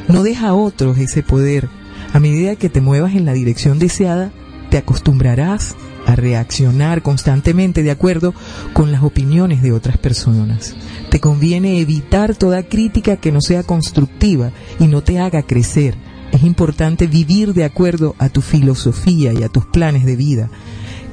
No 0.07 0.23
deja 0.23 0.47
a 0.47 0.55
otros 0.55 0.97
ese 0.97 1.21
poder. 1.21 1.69
A 2.11 2.19
medida 2.19 2.55
que 2.55 2.69
te 2.69 2.81
muevas 2.81 3.13
en 3.13 3.25
la 3.25 3.33
dirección 3.33 3.77
deseada, 3.77 4.31
te 4.69 4.77
acostumbrarás 4.77 5.75
a 6.05 6.15
reaccionar 6.15 7.01
constantemente 7.01 7.83
de 7.83 7.91
acuerdo 7.91 8.33
con 8.73 8.91
las 8.91 9.03
opiniones 9.03 9.61
de 9.61 9.71
otras 9.71 9.97
personas. 9.97 10.75
Te 11.09 11.19
conviene 11.19 11.79
evitar 11.79 12.35
toda 12.35 12.63
crítica 12.63 13.17
que 13.17 13.31
no 13.31 13.41
sea 13.41 13.63
constructiva 13.63 14.51
y 14.79 14.87
no 14.87 15.03
te 15.03 15.19
haga 15.19 15.43
crecer. 15.43 15.95
Es 16.31 16.43
importante 16.43 17.07
vivir 17.07 17.53
de 17.53 17.63
acuerdo 17.63 18.15
a 18.19 18.29
tu 18.29 18.41
filosofía 18.41 19.33
y 19.33 19.43
a 19.43 19.49
tus 19.49 19.65
planes 19.65 20.05
de 20.05 20.15
vida. 20.15 20.49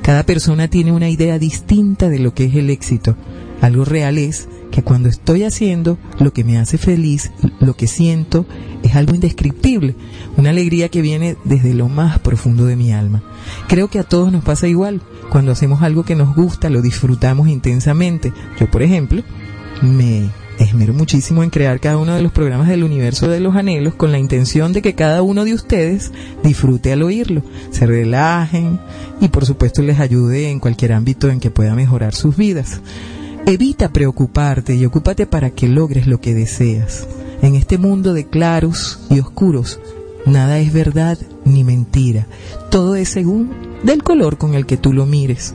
Cada 0.03 0.25
persona 0.25 0.69
tiene 0.69 0.92
una 0.92 1.09
idea 1.09 1.38
distinta 1.38 2.09
de 2.09 2.19
lo 2.19 2.33
que 2.33 2.45
es 2.45 2.55
el 2.55 2.71
éxito. 2.71 3.16
Algo 3.61 3.85
real 3.85 4.19
es 4.19 4.49
que 4.70 4.83
cuando 4.83 5.09
estoy 5.09 5.44
haciendo 5.44 5.98
lo 6.18 6.33
que 6.33 6.44
me 6.44 6.59
hace 6.59 6.79
feliz, 6.79 7.31
lo 7.61 7.74
que 7.76 7.87
siento, 7.87 8.46
es 8.83 8.94
algo 8.94 9.14
indescriptible, 9.14 9.94
una 10.37 10.50
alegría 10.50 10.88
que 10.88 11.02
viene 11.02 11.37
desde 11.44 11.74
lo 11.74 11.88
más 11.88 12.18
profundo 12.18 12.66
de 12.66 12.76
mi 12.76 12.92
alma. 12.92 13.22
Creo 13.68 13.88
que 13.88 13.98
a 13.98 14.05
todos 14.05 14.33
nos 14.33 14.44
pasa 14.44 14.68
igual. 14.68 15.00
Cuando 15.31 15.52
hacemos 15.52 15.83
algo 15.83 16.05
que 16.05 16.14
nos 16.14 16.35
gusta, 16.35 16.70
lo 16.70 16.83
disfrutamos 16.83 17.48
intensamente. 17.48 18.33
Yo, 18.59 18.70
por 18.70 18.83
ejemplo, 18.83 19.22
me 19.83 20.31
esmero 20.59 20.94
muchísimo 20.94 21.42
en 21.42 21.50
crear 21.50 21.81
cada 21.81 21.98
uno 21.98 22.14
de 22.14 22.22
los 22.22 22.33
programas 22.33 22.68
del 22.68 22.85
universo 22.85 23.29
de 23.29 23.40
los 23.40 23.57
anhelos 23.57 23.94
con 23.94 24.12
la 24.12 24.18
intención 24.18 24.72
de 24.72 24.83
que 24.83 24.94
cada 24.94 25.22
uno 25.22 25.44
de 25.44 25.55
ustedes 25.55 26.12
disfrute 26.42 26.92
al 26.92 27.02
oírlo, 27.02 27.42
se 27.70 27.87
relajen 27.87 28.81
y 29.20 29.29
por 29.29 29.44
supuesto 29.44 29.83
les 29.83 30.00
ayude 30.00 30.50
en 30.50 30.61
cualquier 30.61 30.92
ámbito 30.92 31.29
en 31.29 31.40
que 31.40 31.50
pueda 31.50 31.74
mejorar 31.74 32.14
sus 32.14 32.37
vidas. 32.37 32.81
Evita 33.48 33.90
preocuparte 33.90 34.74
y 34.74 34.85
ocúpate 34.85 35.24
para 35.24 35.50
que 35.50 35.68
logres 35.68 36.09
lo 36.09 36.20
que 36.20 36.35
deseas. 36.35 37.06
En 37.42 37.54
este 37.54 37.78
mundo 37.78 38.12
de 38.12 38.26
claros 38.26 38.98
y 39.09 39.20
oscuros, 39.20 39.78
nada 40.26 40.59
es 40.59 40.72
verdad 40.72 41.16
ni 41.44 41.62
mentira. 41.62 42.26
Todo 42.72 42.96
es 42.96 43.09
según 43.09 43.52
del 43.85 44.02
color 44.02 44.37
con 44.37 44.54
el 44.54 44.66
que 44.66 44.76
tú 44.76 44.92
lo 44.92 45.06
mires. 45.06 45.54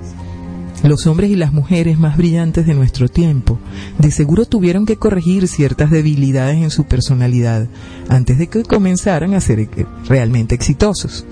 Los 0.84 1.06
hombres 1.06 1.32
y 1.32 1.36
las 1.36 1.52
mujeres 1.52 2.00
más 2.00 2.16
brillantes 2.16 2.66
de 2.66 2.76
nuestro 2.76 3.10
tiempo 3.10 3.60
de 4.00 4.10
seguro 4.10 4.46
tuvieron 4.46 4.86
que 4.86 4.96
corregir 4.96 5.50
ciertas 5.50 5.92
debilidades 5.92 6.64
en 6.64 6.72
su 6.72 6.86
personalidad 6.86 7.68
antes 8.08 8.38
de 8.38 8.48
que 8.48 8.64
comenzaran 8.64 9.34
a 9.34 9.42
ser 9.42 9.60
eh, 9.60 9.86
realmente 10.08 10.56
exitosos. 10.56 11.26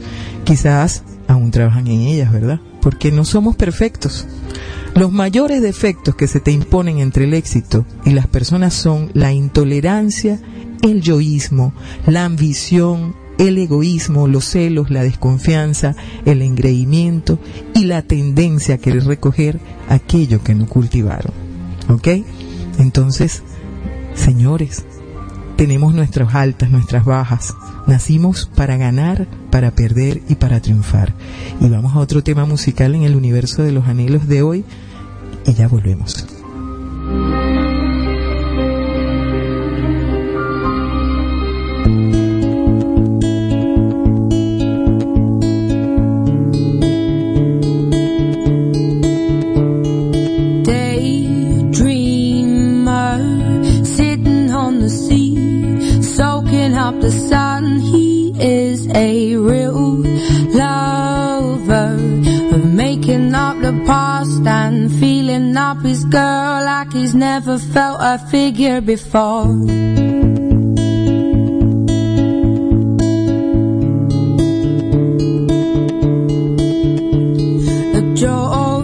Quizás 0.44 1.04
aún 1.30 1.52
trabajan 1.52 1.88
en 1.88 2.02
ellas, 2.02 2.32
¿verdad? 2.32 2.60
Porque 2.82 3.12
no 3.12 3.24
somos 3.24 3.56
perfectos. 3.56 4.28
Los 4.96 5.12
mayores 5.12 5.62
defectos 5.62 6.16
que 6.16 6.28
se 6.28 6.40
te 6.40 6.52
imponen 6.52 6.98
entre 6.98 7.26
el 7.26 7.36
éxito 7.36 7.86
y 8.04 8.12
las 8.12 8.26
personas 8.26 8.74
son 8.74 9.12
la 9.14 9.32
intolerancia, 9.32 10.42
el 10.82 11.02
yoísmo, 11.02 11.74
la 12.08 12.26
ambición, 12.26 13.16
el 13.38 13.60
egoísmo, 13.60 14.28
los 14.28 14.46
celos, 14.46 14.90
la 14.90 15.04
desconfianza, 15.04 15.96
el 16.26 16.42
engreimiento 16.42 17.40
y 17.76 17.86
la 17.86 18.02
tendencia 18.02 18.76
a 18.76 18.78
querer 18.80 19.06
recoger 19.06 19.60
aquello 19.88 20.44
que 20.44 20.56
no 20.56 20.66
cultivaron. 20.66 21.32
¿Ok? 21.90 22.08
Entonces, 22.80 23.44
señores, 24.16 24.84
tenemos 25.60 25.94
nuestras 25.94 26.36
altas, 26.36 26.70
nuestras 26.70 27.04
bajas. 27.04 27.54
Nacimos 27.86 28.50
para 28.56 28.78
ganar, 28.78 29.28
para 29.52 29.72
perder 29.72 30.22
y 30.30 30.36
para 30.36 30.62
triunfar. 30.62 31.14
Y 31.60 31.68
vamos 31.68 31.94
a 31.98 32.00
otro 32.00 32.24
tema 32.24 32.46
musical 32.46 32.96
en 32.96 33.04
el 33.04 33.18
universo 33.18 33.62
de 33.62 33.74
los 33.74 33.86
anhelos 33.86 34.30
de 34.30 34.42
hoy 34.42 34.64
y 35.46 35.54
ya 35.56 35.68
volvemos. 35.68 36.26
A 68.10 68.18
figure 68.18 68.82
before. 68.82 69.46
a 78.00 78.02
jaw. 78.16 78.82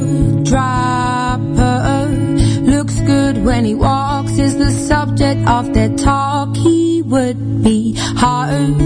Looks 2.73 2.99
good 3.01 3.43
when 3.43 3.65
he 3.65 3.73
walks, 3.73 4.37
is 4.37 4.57
the 4.57 4.69
subject 4.69 5.41
of 5.47 5.73
their 5.73 5.89
talk. 5.95 6.55
He 6.55 7.01
would 7.01 7.63
be 7.63 7.95
hard 7.95 8.77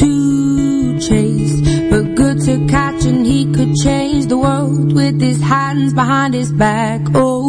to 0.00 0.98
chase, 0.98 1.60
but 1.90 2.16
good 2.16 2.40
to 2.46 2.66
catch, 2.66 3.04
and 3.04 3.24
he 3.24 3.52
could 3.52 3.76
change 3.76 4.26
the 4.26 4.38
world 4.38 4.92
with 4.92 5.20
his 5.20 5.40
hands 5.40 5.94
behind 5.94 6.34
his 6.34 6.50
back. 6.50 7.00
Oh. 7.14 7.43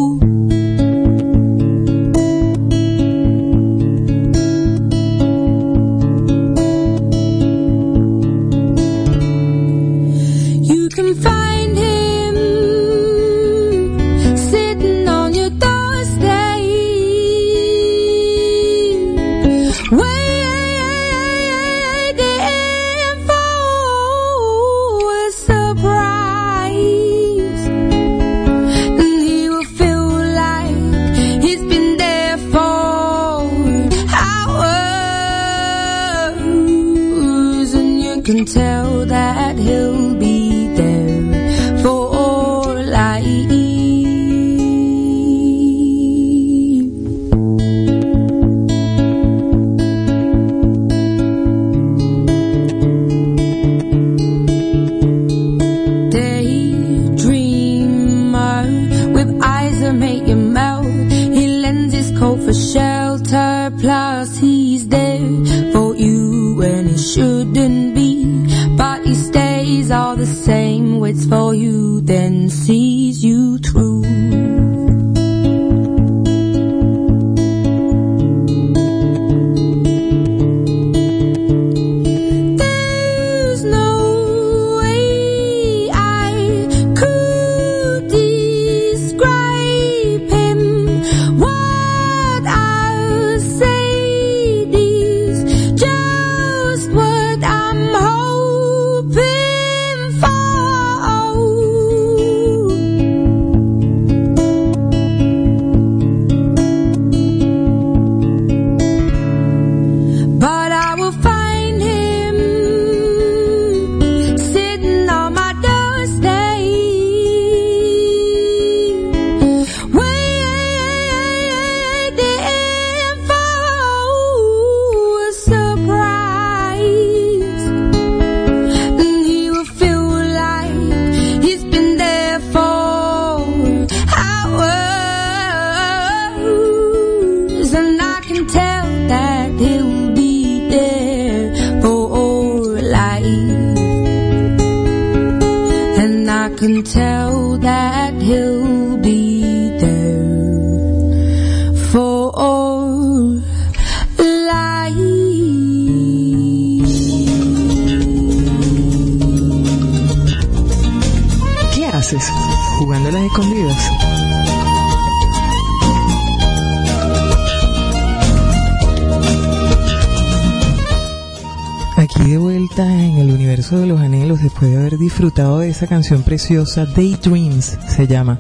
Vuelta 172.66 173.04
en 173.04 173.18
el 173.18 173.32
universo 173.32 173.78
de 173.78 173.86
los 173.86 174.00
anhelos, 174.00 174.42
después 174.42 174.72
de 174.72 174.78
haber 174.78 174.98
disfrutado 174.98 175.60
de 175.60 175.70
esa 175.70 175.86
canción 175.86 176.24
preciosa, 176.24 176.86
Daydreams 176.86 177.78
se 177.88 178.08
llama, 178.08 178.40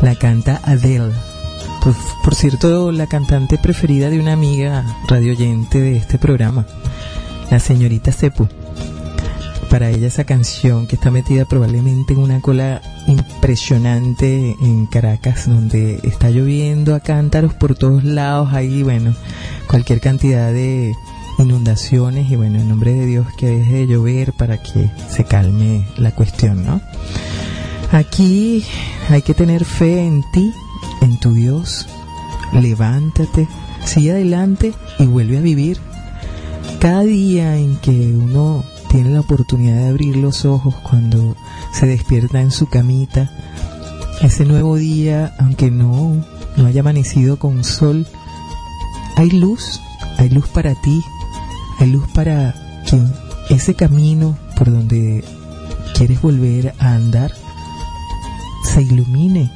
la 0.00 0.14
canta 0.14 0.60
Adele. 0.64 1.12
Por, 1.82 1.94
por 2.24 2.34
cierto, 2.34 2.90
la 2.90 3.06
cantante 3.06 3.58
preferida 3.58 4.08
de 4.08 4.18
una 4.18 4.32
amiga 4.32 4.84
radioyente 5.08 5.78
de 5.78 5.96
este 5.96 6.18
programa, 6.18 6.64
la 7.50 7.58
señorita 7.58 8.12
Sepu. 8.12 8.48
Para 9.68 9.90
ella 9.90 10.06
esa 10.06 10.24
canción 10.24 10.86
que 10.86 10.96
está 10.96 11.10
metida 11.10 11.44
probablemente 11.44 12.14
en 12.14 12.20
una 12.20 12.40
cola 12.40 12.80
impresionante 13.08 14.56
en 14.62 14.86
Caracas, 14.86 15.46
donde 15.46 16.00
está 16.02 16.30
lloviendo 16.30 16.94
a 16.94 17.00
cántaros 17.00 17.52
por 17.52 17.74
todos 17.74 18.04
lados, 18.04 18.54
ahí, 18.54 18.82
bueno, 18.82 19.14
cualquier 19.68 20.00
cantidad 20.00 20.50
de 20.50 20.94
inundaciones 21.42 22.30
y 22.30 22.36
bueno, 22.36 22.58
en 22.58 22.68
nombre 22.68 22.92
de 22.92 23.06
Dios 23.06 23.26
que 23.36 23.46
deje 23.46 23.74
de 23.74 23.86
llover 23.86 24.32
para 24.32 24.62
que 24.62 24.90
se 25.08 25.24
calme 25.24 25.86
la 25.96 26.12
cuestión, 26.12 26.64
¿no? 26.64 26.80
Aquí 27.92 28.64
hay 29.08 29.22
que 29.22 29.34
tener 29.34 29.64
fe 29.64 30.06
en 30.06 30.22
ti, 30.32 30.52
en 31.00 31.18
tu 31.18 31.34
Dios. 31.34 31.86
Levántate, 32.52 33.48
sigue 33.84 34.12
adelante 34.12 34.74
y 34.98 35.06
vuelve 35.06 35.38
a 35.38 35.40
vivir. 35.40 35.78
Cada 36.78 37.02
día 37.02 37.56
en 37.56 37.76
que 37.76 37.90
uno 37.90 38.64
tiene 38.90 39.10
la 39.10 39.20
oportunidad 39.20 39.76
de 39.76 39.88
abrir 39.88 40.16
los 40.16 40.44
ojos 40.44 40.74
cuando 40.82 41.36
se 41.72 41.86
despierta 41.86 42.40
en 42.40 42.50
su 42.50 42.68
camita, 42.68 43.30
ese 44.20 44.44
nuevo 44.44 44.76
día, 44.76 45.34
aunque 45.38 45.70
no, 45.70 46.24
no 46.56 46.66
haya 46.66 46.80
amanecido 46.80 47.38
con 47.38 47.64
sol, 47.64 48.06
hay 49.16 49.30
luz, 49.30 49.80
hay 50.18 50.28
luz 50.28 50.48
para 50.48 50.74
ti, 50.74 51.02
hay 51.80 51.90
luz 51.90 52.06
para 52.12 52.54
que 52.86 53.00
ese 53.48 53.74
camino 53.74 54.36
por 54.54 54.70
donde 54.70 55.24
quieres 55.94 56.20
volver 56.20 56.74
a 56.78 56.92
andar 56.94 57.32
se 58.62 58.82
ilumine 58.82 59.50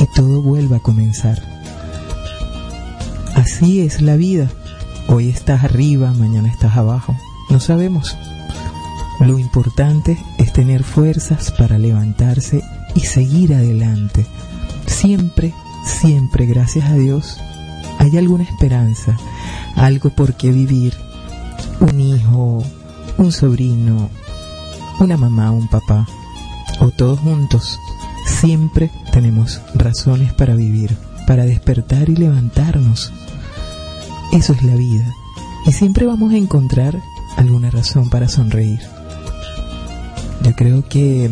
y 0.00 0.06
todo 0.14 0.42
vuelva 0.42 0.78
a 0.78 0.80
comenzar. 0.80 1.40
Así 3.36 3.80
es 3.80 4.02
la 4.02 4.16
vida. 4.16 4.48
Hoy 5.06 5.28
estás 5.28 5.62
arriba, 5.64 6.12
mañana 6.12 6.48
estás 6.48 6.76
abajo. 6.76 7.16
No 7.48 7.60
sabemos. 7.60 8.16
Lo 9.20 9.38
importante 9.38 10.18
es 10.38 10.52
tener 10.52 10.82
fuerzas 10.82 11.52
para 11.52 11.78
levantarse 11.78 12.62
y 12.94 13.00
seguir 13.00 13.54
adelante. 13.54 14.26
Siempre, 14.86 15.54
siempre, 15.84 16.46
gracias 16.46 16.90
a 16.90 16.94
Dios, 16.94 17.38
hay 17.98 18.16
alguna 18.16 18.44
esperanza, 18.44 19.16
algo 19.76 20.10
por 20.10 20.34
qué 20.34 20.50
vivir. 20.50 20.94
Un 21.80 22.00
hijo, 22.00 22.62
un 23.18 23.32
sobrino, 23.32 24.10
una 25.00 25.16
mamá, 25.16 25.50
un 25.50 25.68
papá, 25.68 26.06
o 26.80 26.90
todos 26.90 27.18
juntos. 27.20 27.78
Siempre 28.26 28.90
tenemos 29.12 29.60
razones 29.74 30.32
para 30.34 30.54
vivir, 30.54 30.96
para 31.26 31.44
despertar 31.44 32.08
y 32.08 32.16
levantarnos. 32.16 33.12
Eso 34.32 34.52
es 34.52 34.62
la 34.62 34.76
vida. 34.76 35.06
Y 35.66 35.72
siempre 35.72 36.06
vamos 36.06 36.32
a 36.32 36.36
encontrar 36.36 37.00
alguna 37.36 37.70
razón 37.70 38.10
para 38.10 38.28
sonreír. 38.28 38.80
Yo 40.42 40.54
creo 40.54 40.86
que 40.88 41.30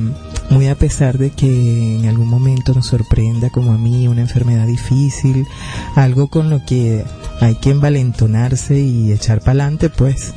muy 0.50 0.66
a 0.68 0.74
pesar 0.74 1.18
de 1.18 1.30
que 1.30 1.96
en 1.96 2.06
algún 2.06 2.28
momento 2.28 2.72
nos 2.74 2.87
sorprenda 2.87 3.50
como 3.50 3.72
a 3.72 3.78
mí 3.78 4.08
una 4.08 4.22
enfermedad 4.22 4.66
difícil, 4.66 5.46
algo 5.94 6.28
con 6.28 6.48
lo 6.50 6.64
que 6.64 7.04
hay 7.40 7.54
que 7.56 7.70
envalentonarse 7.70 8.78
y 8.80 9.12
echar 9.12 9.40
para 9.40 9.50
adelante, 9.64 9.90
pues, 9.90 10.32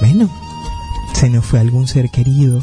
bueno, 0.00 0.28
se 1.14 1.30
nos 1.30 1.44
fue 1.44 1.58
algún 1.60 1.86
ser 1.88 2.10
querido. 2.10 2.62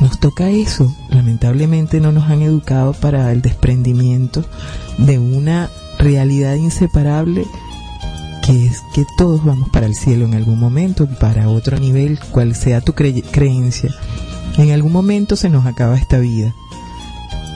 Nos 0.00 0.20
toca 0.20 0.48
eso. 0.50 0.94
Lamentablemente 1.10 2.00
no 2.00 2.12
nos 2.12 2.30
han 2.30 2.42
educado 2.42 2.92
para 2.92 3.32
el 3.32 3.42
desprendimiento 3.42 4.44
de 4.98 5.18
una 5.18 5.68
realidad 5.98 6.54
inseparable 6.54 7.44
que 8.46 8.66
es 8.66 8.80
que 8.94 9.04
todos 9.18 9.44
vamos 9.44 9.68
para 9.70 9.86
el 9.86 9.94
cielo 9.96 10.24
en 10.24 10.34
algún 10.34 10.58
momento, 10.58 11.06
para 11.18 11.48
otro 11.50 11.78
nivel, 11.78 12.18
cual 12.30 12.54
sea 12.54 12.80
tu 12.80 12.92
cre- 12.92 13.22
creencia. 13.30 13.90
En 14.58 14.72
algún 14.72 14.92
momento 14.92 15.36
se 15.36 15.48
nos 15.48 15.66
acaba 15.66 15.96
esta 15.96 16.18
vida 16.18 16.52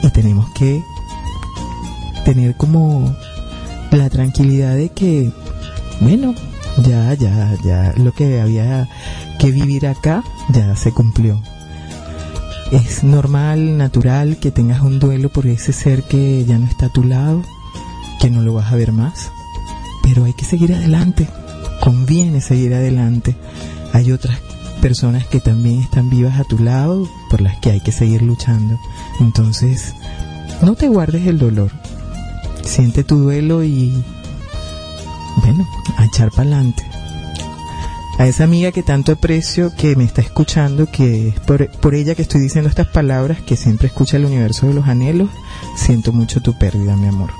y 0.01 0.09
tenemos 0.09 0.49
que 0.51 0.81
tener 2.23 2.55
como 2.55 3.13
la 3.91 4.09
tranquilidad 4.09 4.75
de 4.75 4.89
que, 4.89 5.29
bueno, 5.99 6.33
ya, 6.81 7.13
ya, 7.13 7.57
ya, 7.61 7.93
lo 7.97 8.13
que 8.13 8.39
había 8.39 8.89
que 9.37 9.51
vivir 9.51 9.85
acá 9.85 10.23
ya 10.49 10.77
se 10.77 10.93
cumplió. 10.93 11.41
Es 12.71 13.03
normal, 13.03 13.77
natural 13.77 14.37
que 14.37 14.51
tengas 14.51 14.81
un 14.81 14.99
duelo 14.99 15.27
por 15.27 15.45
ese 15.45 15.73
ser 15.73 16.03
que 16.03 16.45
ya 16.45 16.57
no 16.57 16.65
está 16.67 16.85
a 16.85 16.93
tu 16.93 17.03
lado, 17.03 17.43
que 18.21 18.29
no 18.29 18.41
lo 18.41 18.53
vas 18.53 18.71
a 18.71 18.77
ver 18.77 18.93
más, 18.93 19.29
pero 20.01 20.23
hay 20.23 20.33
que 20.33 20.45
seguir 20.45 20.73
adelante, 20.73 21.27
conviene 21.81 22.39
seguir 22.39 22.73
adelante. 22.73 23.35
Hay 23.91 24.11
otras 24.13 24.39
personas 24.83 25.25
que 25.25 25.39
también 25.39 25.79
están 25.79 26.09
vivas 26.09 26.37
a 26.37 26.43
tu 26.43 26.59
lado 26.59 27.07
por 27.29 27.39
las 27.39 27.57
que 27.59 27.71
hay 27.71 27.79
que 27.79 27.93
seguir 27.93 28.21
luchando. 28.21 28.77
Entonces, 29.21 29.95
no 30.61 30.75
te 30.75 30.89
guardes 30.89 31.25
el 31.25 31.39
dolor. 31.39 31.71
Siente 32.65 33.05
tu 33.05 33.19
duelo 33.19 33.63
y, 33.63 34.03
bueno, 35.37 35.65
a 35.95 36.03
echar 36.03 36.31
para 36.31 36.49
adelante. 36.49 36.83
A 38.19 38.27
esa 38.27 38.43
amiga 38.43 38.73
que 38.73 38.83
tanto 38.83 39.13
aprecio, 39.13 39.73
que 39.73 39.95
me 39.95 40.03
está 40.03 40.19
escuchando, 40.19 40.91
que 40.91 41.29
es 41.29 41.39
por, 41.39 41.71
por 41.79 41.95
ella 41.95 42.13
que 42.13 42.21
estoy 42.21 42.41
diciendo 42.41 42.69
estas 42.69 42.87
palabras, 42.87 43.41
que 43.41 43.55
siempre 43.55 43.87
escucha 43.87 44.17
el 44.17 44.25
universo 44.25 44.67
de 44.67 44.73
los 44.73 44.89
anhelos, 44.89 45.29
siento 45.77 46.11
mucho 46.11 46.41
tu 46.41 46.57
pérdida, 46.59 46.97
mi 46.97 47.07
amor. 47.07 47.31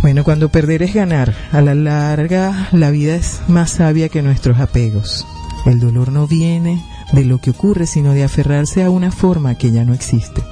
Bueno, 0.00 0.24
cuando 0.24 0.48
perder 0.48 0.82
es 0.82 0.94
ganar. 0.94 1.34
A 1.52 1.60
la 1.60 1.74
larga, 1.74 2.70
la 2.72 2.90
vida 2.90 3.14
es 3.14 3.42
más 3.46 3.72
sabia 3.72 4.08
que 4.08 4.22
nuestros 4.22 4.58
apegos. 4.58 5.26
El 5.66 5.78
dolor 5.78 6.10
no 6.10 6.26
viene 6.26 6.82
de 7.12 7.24
lo 7.24 7.38
que 7.38 7.50
ocurre, 7.50 7.86
sino 7.86 8.12
de 8.12 8.24
aferrarse 8.24 8.82
a 8.82 8.90
una 8.90 9.10
forma 9.10 9.56
que 9.56 9.70
ya 9.70 9.84
no 9.84 9.94
existe. 9.94 10.42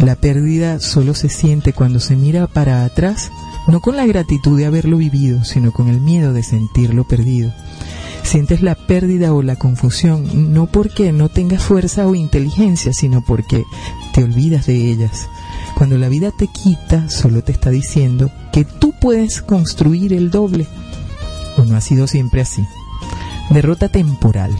La 0.00 0.14
pérdida 0.14 0.78
solo 0.80 1.14
se 1.14 1.28
siente 1.28 1.72
cuando 1.72 2.00
se 2.00 2.16
mira 2.16 2.46
para 2.46 2.84
atrás, 2.84 3.30
no 3.66 3.80
con 3.80 3.96
la 3.96 4.06
gratitud 4.06 4.56
de 4.58 4.66
haberlo 4.66 4.98
vivido, 4.98 5.44
sino 5.44 5.72
con 5.72 5.88
el 5.88 6.00
miedo 6.00 6.32
de 6.32 6.42
sentirlo 6.42 7.04
perdido. 7.04 7.52
Sientes 8.22 8.60
la 8.60 8.74
pérdida 8.74 9.32
o 9.32 9.42
la 9.42 9.56
confusión 9.56 10.52
no 10.52 10.66
porque 10.66 11.12
no 11.12 11.28
tengas 11.28 11.62
fuerza 11.62 12.06
o 12.08 12.14
inteligencia, 12.14 12.92
sino 12.92 13.22
porque 13.22 13.64
te 14.12 14.24
olvidas 14.24 14.66
de 14.66 14.90
ellas. 14.90 15.28
Cuando 15.76 15.96
la 15.96 16.08
vida 16.08 16.30
te 16.30 16.48
quita, 16.48 17.08
solo 17.08 17.42
te 17.44 17.52
está 17.52 17.70
diciendo 17.70 18.30
que 18.52 18.64
tú 18.64 18.92
puedes 19.00 19.42
construir 19.42 20.12
el 20.12 20.30
doble. 20.30 20.66
O 21.56 21.64
no 21.64 21.76
ha 21.76 21.80
sido 21.80 22.06
siempre 22.06 22.40
así. 22.40 22.62
Derrota 23.50 23.88
temporal. 23.88 24.50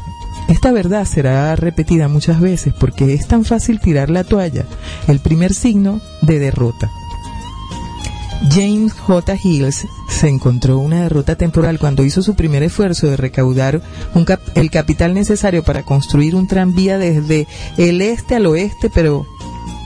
Esta 0.48 0.70
verdad 0.70 1.04
será 1.04 1.56
repetida 1.56 2.08
muchas 2.08 2.40
veces 2.40 2.72
porque 2.78 3.14
es 3.14 3.26
tan 3.26 3.44
fácil 3.44 3.80
tirar 3.80 4.10
la 4.10 4.24
toalla, 4.24 4.64
el 5.08 5.18
primer 5.18 5.52
signo 5.52 6.00
de 6.22 6.38
derrota. 6.38 6.90
James 8.50 8.92
J. 8.92 9.36
Hills 9.42 9.86
se 10.08 10.28
encontró 10.28 10.78
una 10.78 11.02
derrota 11.02 11.36
temporal 11.36 11.78
cuando 11.78 12.04
hizo 12.04 12.22
su 12.22 12.34
primer 12.34 12.62
esfuerzo 12.62 13.08
de 13.08 13.16
recaudar 13.16 13.82
el 14.54 14.70
capital 14.70 15.14
necesario 15.14 15.64
para 15.64 15.82
construir 15.82 16.34
un 16.36 16.46
tranvía 16.46 16.96
desde 16.98 17.46
el 17.76 18.00
este 18.00 18.36
al 18.36 18.46
oeste, 18.46 18.88
pero 18.88 19.26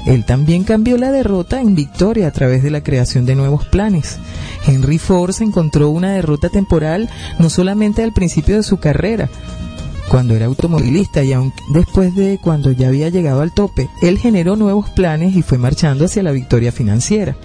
él 0.07 0.25
también 0.25 0.65
cambió 0.65 0.97
la 0.97 1.13
derrota 1.13 1.61
en 1.61 1.75
victoria 1.75 2.29
a 2.29 2.33
través 2.33 2.63
de 2.63 2.71
la 2.71 2.83
creación 2.83 3.27
de 3.27 3.35
nuevos 3.35 3.65
planes. 3.67 4.19
Henry 4.67 4.99
Ford 4.99 5.33
se 5.33 5.45
encontró 5.45 5.91
una 5.91 6.13
derrota 6.13 6.49
temporal 6.49 7.09
no 7.39 7.51
solamente 7.51 8.03
al 8.03 8.13
principio 8.13 8.57
de 8.57 8.63
su 8.63 8.79
carrera, 8.79 9.29
cuando 10.11 10.35
era 10.35 10.47
automovilista 10.47 11.23
y 11.23 11.33
aun 11.33 11.53
después 11.69 12.17
de 12.17 12.41
cuando 12.43 12.73
ya 12.73 12.89
había 12.89 13.11
llegado 13.11 13.43
al 13.43 13.53
tope, 13.53 13.89
él 14.03 14.19
generó 14.19 14.57
nuevos 14.57 14.91
planes 14.91 15.37
y 15.37 15.43
fue 15.43 15.57
marchando 15.57 16.05
hacia 16.05 16.25
la 16.25 16.33
victoria 16.33 16.73
financiera. 16.73 17.37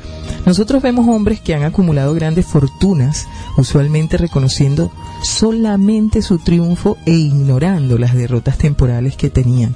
Nosotros 0.48 0.82
vemos 0.82 1.08
hombres 1.08 1.40
que 1.42 1.54
han 1.54 1.62
acumulado 1.62 2.16
grandes 2.16 2.48
fortunas, 2.48 3.28
usualmente 3.56 4.18
reconociendo 4.18 4.92
solamente 5.22 6.24
su 6.24 6.40
triunfo 6.40 6.98
e 7.06 7.12
ignorando 7.12 8.00
las 8.00 8.16
derrotas 8.16 8.58
temporales 8.58 9.16
que 9.16 9.30
tenían 9.30 9.76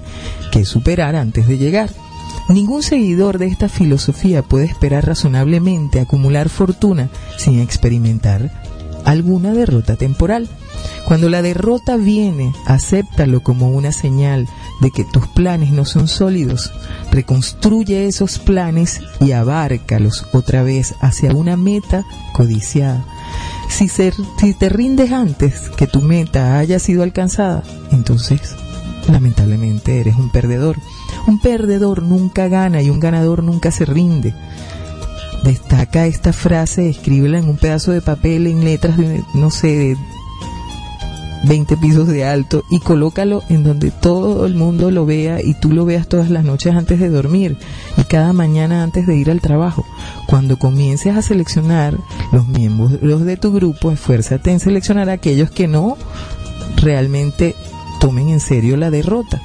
que 0.51 0.65
superar 0.65 1.15
antes 1.15 1.47
de 1.47 1.59
llegar. 1.59 1.91
Ningún 2.49 2.81
seguidor 2.81 3.37
de 3.37 3.45
esta 3.45 3.69
filosofía 3.69 4.41
puede 4.41 4.65
esperar 4.65 5.05
razonablemente 5.05 5.99
acumular 5.99 6.49
fortuna 6.49 7.09
sin 7.37 7.59
experimentar 7.59 8.49
alguna 9.05 9.53
derrota 9.53 9.95
temporal. 9.95 10.49
Cuando 11.05 11.29
la 11.29 11.43
derrota 11.43 11.95
viene, 11.95 12.53
acéptalo 12.65 13.41
como 13.41 13.69
una 13.69 13.91
señal 13.91 14.47
de 14.81 14.89
que 14.89 15.03
tus 15.03 15.27
planes 15.27 15.71
no 15.71 15.85
son 15.85 16.07
sólidos. 16.07 16.71
Reconstruye 17.11 18.07
esos 18.07 18.39
planes 18.39 18.99
y 19.19 19.31
abárcalos 19.31 20.25
otra 20.33 20.63
vez 20.63 20.95
hacia 21.01 21.33
una 21.33 21.55
meta 21.55 22.03
codiciada. 22.33 23.05
Si, 23.69 23.87
si 23.89 24.53
te 24.57 24.69
rindes 24.69 25.11
antes 25.11 25.69
que 25.77 25.85
tu 25.85 26.01
meta 26.01 26.57
haya 26.57 26.79
sido 26.79 27.03
alcanzada, 27.03 27.63
entonces 27.91 28.55
lamentablemente 29.11 29.99
eres 29.99 30.15
un 30.15 30.29
perdedor. 30.29 30.77
Un 31.27 31.39
perdedor 31.39 32.03
nunca 32.03 32.47
gana 32.47 32.81
y 32.81 32.89
un 32.89 32.99
ganador 32.99 33.43
nunca 33.43 33.71
se 33.71 33.85
rinde. 33.85 34.33
Destaca 35.43 36.05
esta 36.05 36.33
frase, 36.33 36.89
escríbela 36.89 37.39
en 37.39 37.49
un 37.49 37.57
pedazo 37.57 37.91
de 37.91 38.01
papel 38.01 38.47
en 38.47 38.63
letras 38.63 38.97
de, 38.97 39.23
no 39.33 39.49
sé, 39.49 39.67
de 39.67 39.97
20 41.43 41.77
pisos 41.77 42.07
de 42.07 42.25
alto 42.25 42.63
y 42.69 42.79
colócalo 42.79 43.43
en 43.49 43.63
donde 43.63 43.91
todo 43.91 44.45
el 44.45 44.55
mundo 44.55 44.91
lo 44.91 45.05
vea 45.05 45.41
y 45.41 45.53
tú 45.53 45.71
lo 45.71 45.85
veas 45.85 46.07
todas 46.07 46.29
las 46.29 46.43
noches 46.43 46.75
antes 46.75 46.99
de 46.99 47.09
dormir 47.09 47.57
y 47.97 48.03
cada 48.03 48.33
mañana 48.33 48.83
antes 48.83 49.07
de 49.07 49.15
ir 49.15 49.31
al 49.31 49.41
trabajo. 49.41 49.85
Cuando 50.27 50.59
comiences 50.59 51.15
a 51.15 51.21
seleccionar 51.21 51.97
los 52.31 52.47
miembros 52.47 53.23
de 53.23 53.37
tu 53.37 53.53
grupo, 53.53 53.91
esfuérzate 53.91 54.51
en 54.51 54.59
seleccionar 54.59 55.09
a 55.09 55.13
aquellos 55.13 55.49
que 55.51 55.67
no 55.67 55.97
realmente 56.81 57.55
tomen 57.99 58.29
en 58.29 58.39
serio 58.39 58.77
la 58.77 58.89
derrota. 58.89 59.41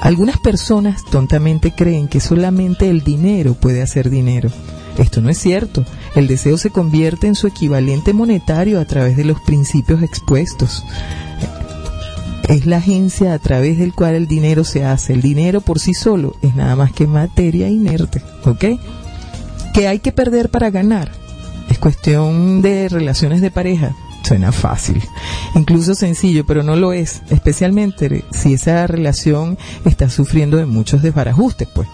Algunas 0.00 0.38
personas 0.38 1.04
tontamente 1.04 1.72
creen 1.72 2.08
que 2.08 2.20
solamente 2.20 2.88
el 2.88 3.02
dinero 3.02 3.54
puede 3.54 3.82
hacer 3.82 4.10
dinero. 4.10 4.50
Esto 4.98 5.20
no 5.20 5.30
es 5.30 5.38
cierto. 5.38 5.84
El 6.14 6.26
deseo 6.26 6.58
se 6.58 6.70
convierte 6.70 7.26
en 7.26 7.34
su 7.34 7.46
equivalente 7.46 8.12
monetario 8.12 8.80
a 8.80 8.84
través 8.84 9.16
de 9.16 9.24
los 9.24 9.40
principios 9.40 10.02
expuestos. 10.02 10.84
Es 12.48 12.66
la 12.66 12.76
agencia 12.76 13.34
a 13.34 13.38
través 13.38 13.78
del 13.78 13.92
cual 13.92 14.14
el 14.14 14.28
dinero 14.28 14.64
se 14.64 14.84
hace. 14.84 15.12
El 15.12 15.22
dinero 15.22 15.60
por 15.60 15.80
sí 15.80 15.92
solo 15.92 16.36
es 16.42 16.54
nada 16.54 16.76
más 16.76 16.92
que 16.92 17.06
materia 17.06 17.68
inerte. 17.68 18.22
¿Ok? 18.44 18.64
¿Qué 19.74 19.88
hay 19.88 19.98
que 19.98 20.12
perder 20.12 20.50
para 20.50 20.70
ganar? 20.70 21.10
Es 21.68 21.78
cuestión 21.78 22.62
de 22.62 22.88
relaciones 22.88 23.40
de 23.40 23.50
pareja. 23.50 23.94
Suena 24.26 24.50
fácil, 24.50 25.00
incluso 25.54 25.94
sencillo, 25.94 26.44
pero 26.44 26.64
no 26.64 26.74
lo 26.74 26.92
es, 26.92 27.22
especialmente 27.30 28.24
si 28.32 28.54
esa 28.54 28.84
relación 28.88 29.56
está 29.84 30.10
sufriendo 30.10 30.56
de 30.56 30.66
muchos 30.66 31.00
desbarajustes, 31.00 31.68
pues. 31.72 31.86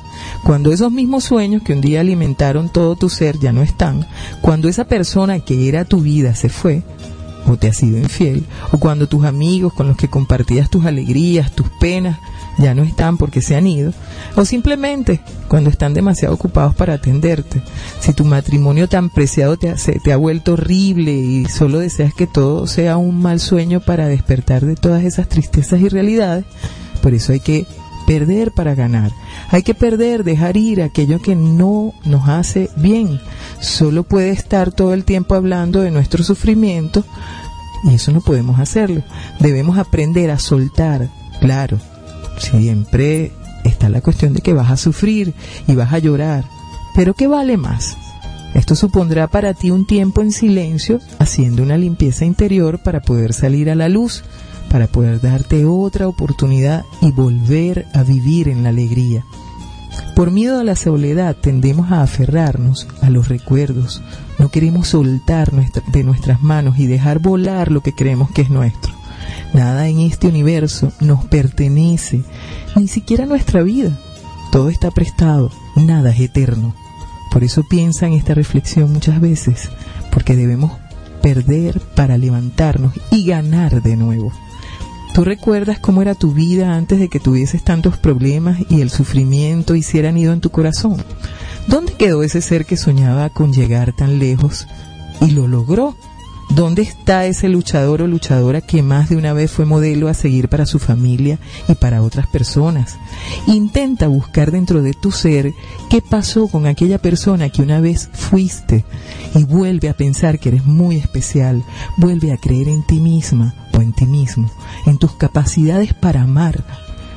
Cuando 0.42 0.72
esos 0.72 0.90
mismos 0.90 1.24
sueños 1.24 1.62
que 1.62 1.74
un 1.74 1.82
día 1.82 2.00
alimentaron 2.00 2.70
todo 2.70 2.96
tu 2.96 3.10
ser 3.10 3.38
ya 3.38 3.52
no 3.52 3.60
están, 3.60 4.06
cuando 4.40 4.70
esa 4.70 4.84
persona 4.84 5.40
que 5.40 5.68
era 5.68 5.84
tu 5.84 6.00
vida 6.00 6.34
se 6.34 6.48
fue, 6.48 6.82
o 7.46 7.58
te 7.58 7.68
ha 7.68 7.74
sido 7.74 7.98
infiel, 7.98 8.46
o 8.70 8.78
cuando 8.78 9.08
tus 9.08 9.26
amigos 9.26 9.74
con 9.74 9.86
los 9.86 9.98
que 9.98 10.08
compartías 10.08 10.70
tus 10.70 10.86
alegrías, 10.86 11.54
tus 11.54 11.68
penas, 11.68 12.18
ya 12.58 12.74
no 12.74 12.82
están 12.82 13.16
porque 13.16 13.42
se 13.42 13.56
han 13.56 13.66
ido, 13.66 13.92
o 14.36 14.44
simplemente 14.44 15.20
cuando 15.48 15.70
están 15.70 15.94
demasiado 15.94 16.34
ocupados 16.34 16.74
para 16.74 16.94
atenderte. 16.94 17.62
Si 18.00 18.12
tu 18.12 18.24
matrimonio 18.24 18.88
tan 18.88 19.10
preciado 19.10 19.56
te 19.56 19.70
ha, 19.70 19.76
te 19.76 20.12
ha 20.12 20.16
vuelto 20.16 20.54
horrible 20.54 21.12
y 21.12 21.46
solo 21.46 21.78
deseas 21.78 22.14
que 22.14 22.26
todo 22.26 22.66
sea 22.66 22.96
un 22.96 23.20
mal 23.20 23.40
sueño 23.40 23.80
para 23.80 24.08
despertar 24.08 24.64
de 24.64 24.76
todas 24.76 25.04
esas 25.04 25.28
tristezas 25.28 25.80
y 25.80 25.88
realidades, 25.88 26.44
por 27.02 27.14
eso 27.14 27.32
hay 27.32 27.40
que 27.40 27.66
perder 28.06 28.52
para 28.52 28.74
ganar. 28.74 29.12
Hay 29.50 29.62
que 29.62 29.74
perder, 29.74 30.24
dejar 30.24 30.56
ir 30.56 30.82
aquello 30.82 31.20
que 31.20 31.34
no 31.36 31.92
nos 32.04 32.28
hace 32.28 32.70
bien. 32.76 33.20
Solo 33.60 34.02
puede 34.02 34.30
estar 34.30 34.72
todo 34.72 34.94
el 34.94 35.04
tiempo 35.04 35.34
hablando 35.34 35.80
de 35.80 35.90
nuestro 35.90 36.24
sufrimiento 36.24 37.04
y 37.84 37.94
eso 37.94 38.12
no 38.12 38.20
podemos 38.20 38.60
hacerlo. 38.60 39.02
Debemos 39.40 39.78
aprender 39.78 40.30
a 40.30 40.38
soltar, 40.38 41.08
claro. 41.40 41.78
Siempre 42.38 43.32
está 43.64 43.88
la 43.88 44.00
cuestión 44.00 44.32
de 44.32 44.40
que 44.40 44.52
vas 44.52 44.70
a 44.70 44.76
sufrir 44.76 45.34
y 45.66 45.74
vas 45.74 45.92
a 45.92 45.98
llorar. 45.98 46.44
Pero 46.94 47.14
¿qué 47.14 47.26
vale 47.26 47.56
más? 47.56 47.96
Esto 48.54 48.74
supondrá 48.74 49.28
para 49.28 49.54
ti 49.54 49.70
un 49.70 49.86
tiempo 49.86 50.20
en 50.20 50.30
silencio, 50.30 51.00
haciendo 51.18 51.62
una 51.62 51.78
limpieza 51.78 52.24
interior 52.24 52.80
para 52.82 53.00
poder 53.00 53.32
salir 53.32 53.70
a 53.70 53.74
la 53.74 53.88
luz, 53.88 54.24
para 54.70 54.86
poder 54.86 55.20
darte 55.20 55.64
otra 55.64 56.06
oportunidad 56.06 56.84
y 57.00 57.12
volver 57.12 57.86
a 57.94 58.02
vivir 58.02 58.48
en 58.48 58.62
la 58.62 58.68
alegría. 58.68 59.24
Por 60.14 60.30
miedo 60.30 60.60
a 60.60 60.64
la 60.64 60.76
soledad 60.76 61.36
tendemos 61.36 61.90
a 61.90 62.02
aferrarnos 62.02 62.86
a 63.00 63.10
los 63.10 63.28
recuerdos. 63.28 64.02
No 64.38 64.50
queremos 64.50 64.88
soltar 64.88 65.50
de 65.50 66.04
nuestras 66.04 66.42
manos 66.42 66.78
y 66.78 66.86
dejar 66.86 67.18
volar 67.18 67.70
lo 67.70 67.80
que 67.80 67.94
creemos 67.94 68.30
que 68.30 68.42
es 68.42 68.50
nuestro. 68.50 69.01
Nada 69.52 69.88
en 69.88 70.00
este 70.00 70.28
universo 70.28 70.92
nos 71.00 71.24
pertenece, 71.26 72.22
ni 72.76 72.88
siquiera 72.88 73.26
nuestra 73.26 73.62
vida. 73.62 73.98
Todo 74.50 74.68
está 74.68 74.90
prestado, 74.90 75.50
nada 75.76 76.10
es 76.10 76.20
eterno. 76.20 76.74
Por 77.30 77.44
eso 77.44 77.62
piensa 77.68 78.06
en 78.06 78.12
esta 78.12 78.34
reflexión 78.34 78.92
muchas 78.92 79.20
veces, 79.20 79.70
porque 80.10 80.36
debemos 80.36 80.72
perder 81.22 81.80
para 81.94 82.18
levantarnos 82.18 82.92
y 83.10 83.24
ganar 83.24 83.82
de 83.82 83.96
nuevo. 83.96 84.32
¿Tú 85.14 85.24
recuerdas 85.24 85.78
cómo 85.78 86.00
era 86.00 86.14
tu 86.14 86.32
vida 86.32 86.74
antes 86.74 86.98
de 86.98 87.08
que 87.08 87.20
tuvieses 87.20 87.62
tantos 87.62 87.98
problemas 87.98 88.58
y 88.70 88.80
el 88.80 88.90
sufrimiento 88.90 89.74
hicieran 89.74 90.14
nido 90.14 90.32
en 90.32 90.40
tu 90.40 90.50
corazón? 90.50 90.96
¿Dónde 91.66 91.92
quedó 91.92 92.22
ese 92.22 92.40
ser 92.40 92.64
que 92.64 92.76
soñaba 92.76 93.28
con 93.28 93.52
llegar 93.52 93.92
tan 93.92 94.18
lejos 94.18 94.66
y 95.20 95.30
lo 95.30 95.46
logró? 95.46 95.96
¿Dónde 96.54 96.82
está 96.82 97.24
ese 97.24 97.48
luchador 97.48 98.02
o 98.02 98.06
luchadora 98.06 98.60
que 98.60 98.82
más 98.82 99.08
de 99.08 99.16
una 99.16 99.32
vez 99.32 99.50
fue 99.50 99.64
modelo 99.64 100.08
a 100.08 100.14
seguir 100.14 100.50
para 100.50 100.66
su 100.66 100.78
familia 100.78 101.38
y 101.66 101.74
para 101.74 102.02
otras 102.02 102.26
personas? 102.26 102.98
Intenta 103.46 104.06
buscar 104.06 104.50
dentro 104.50 104.82
de 104.82 104.92
tu 104.92 105.12
ser 105.12 105.54
qué 105.88 106.02
pasó 106.02 106.48
con 106.48 106.66
aquella 106.66 106.98
persona 106.98 107.48
que 107.48 107.62
una 107.62 107.80
vez 107.80 108.10
fuiste 108.12 108.84
y 109.34 109.44
vuelve 109.44 109.88
a 109.88 109.96
pensar 109.96 110.38
que 110.38 110.50
eres 110.50 110.66
muy 110.66 110.96
especial, 110.96 111.64
vuelve 111.96 112.32
a 112.32 112.36
creer 112.36 112.68
en 112.68 112.82
ti 112.86 113.00
misma 113.00 113.54
o 113.72 113.80
en 113.80 113.94
ti 113.94 114.04
mismo, 114.04 114.50
en 114.84 114.98
tus 114.98 115.12
capacidades 115.12 115.94
para 115.94 116.20
amar, 116.20 116.64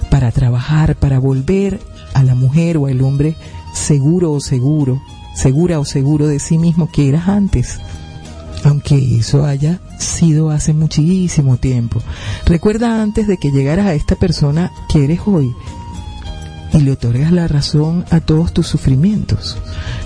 para 0.09 0.31
trabajar, 0.31 0.95
para 0.95 1.19
volver 1.19 1.81
a 2.13 2.23
la 2.23 2.35
mujer 2.35 2.77
o 2.77 2.85
al 2.85 3.01
hombre 3.01 3.35
seguro 3.73 4.31
o 4.31 4.39
seguro, 4.39 5.01
segura 5.33 5.81
o 5.81 5.83
seguro 5.83 6.25
de 6.25 6.39
sí 6.39 6.57
mismo 6.57 6.89
que 6.89 7.09
eras 7.09 7.27
antes 7.27 7.81
aunque 8.65 9.17
eso 9.17 9.45
haya 9.45 9.79
sido 9.99 10.49
hace 10.49 10.73
muchísimo 10.73 11.57
tiempo. 11.57 12.01
Recuerda 12.45 13.01
antes 13.01 13.27
de 13.27 13.37
que 13.37 13.51
llegaras 13.51 13.85
a 13.85 13.93
esta 13.93 14.15
persona 14.15 14.71
que 14.89 15.03
eres 15.03 15.21
hoy 15.25 15.55
y 16.73 16.79
le 16.79 16.91
otorgas 16.91 17.31
la 17.31 17.47
razón 17.47 18.05
a 18.09 18.21
todos 18.21 18.53
tus 18.53 18.67
sufrimientos. 18.67 19.57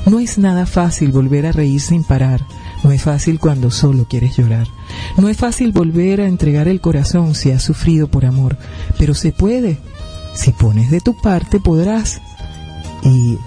No 0.06 0.20
es 0.20 0.38
nada 0.38 0.66
fácil 0.66 1.12
volver 1.14 1.46
a 1.46 1.54
reír 1.54 1.80
sin 1.80 2.04
parar. 2.04 2.46
No 2.84 2.92
es 2.92 3.02
fácil 3.02 3.40
cuando 3.40 3.72
solo 3.72 4.06
quieres 4.10 4.36
llorar. 4.36 4.68
No 5.18 5.30
es 5.30 5.38
fácil 5.38 5.72
volver 5.72 6.20
a 6.20 6.28
entregar 6.28 6.68
el 6.68 6.82
corazón 6.82 7.36
si 7.36 7.52
has 7.52 7.64
sufrido 7.64 8.10
por 8.10 8.26
amor, 8.26 8.58
pero 8.98 9.14
se 9.14 9.32
puede. 9.32 9.78
Si 10.36 10.52
pones 10.52 10.92
de 10.92 11.00
tu 11.00 11.16
parte 11.22 11.62
podrás. 11.62 12.22
Y 13.04 13.38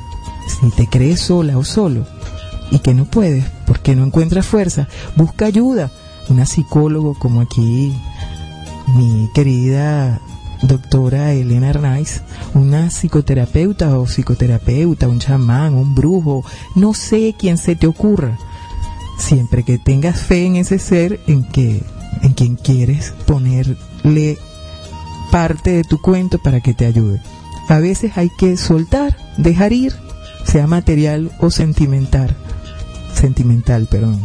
si 0.48 0.70
te 0.70 0.86
crees 0.86 1.20
sola 1.20 1.58
o 1.58 1.64
solo 1.64 2.06
y 2.72 2.78
que 2.78 2.94
no 2.94 3.04
puedes 3.04 3.44
porque 3.66 3.94
no 3.94 4.04
encuentras 4.04 4.46
fuerza, 4.46 4.88
busca 5.14 5.44
ayuda. 5.44 5.90
Una 6.28 6.46
psicólogo 6.46 7.14
como 7.18 7.40
aquí, 7.40 7.92
mi 8.96 9.28
querida 9.34 10.20
doctora 10.62 11.32
Elena 11.32 11.70
Arnaiz, 11.70 12.22
una 12.54 12.90
psicoterapeuta 12.90 13.98
o 13.98 14.06
psicoterapeuta, 14.06 15.08
un 15.08 15.18
chamán, 15.18 15.74
un 15.74 15.94
brujo, 15.94 16.44
no 16.74 16.94
sé 16.94 17.34
quién 17.38 17.58
se 17.58 17.76
te 17.76 17.86
ocurra. 17.86 18.38
Siempre 19.18 19.64
que 19.64 19.78
tengas 19.78 20.20
fe 20.20 20.46
en 20.46 20.56
ese 20.56 20.78
ser 20.78 21.20
en 21.26 21.44
que 21.44 21.82
en 22.22 22.32
quien 22.32 22.56
quieres 22.56 23.12
ponerle 23.26 24.38
parte 25.30 25.72
de 25.72 25.84
tu 25.84 26.00
cuento 26.00 26.38
para 26.38 26.60
que 26.60 26.72
te 26.72 26.86
ayude. 26.86 27.20
A 27.68 27.78
veces 27.78 28.16
hay 28.16 28.30
que 28.38 28.56
soltar, 28.56 29.16
dejar 29.36 29.72
ir, 29.72 29.94
sea 30.44 30.66
material 30.66 31.30
o 31.38 31.50
sentimental, 31.50 32.36
sentimental, 33.22 33.86
perdón. 33.86 34.20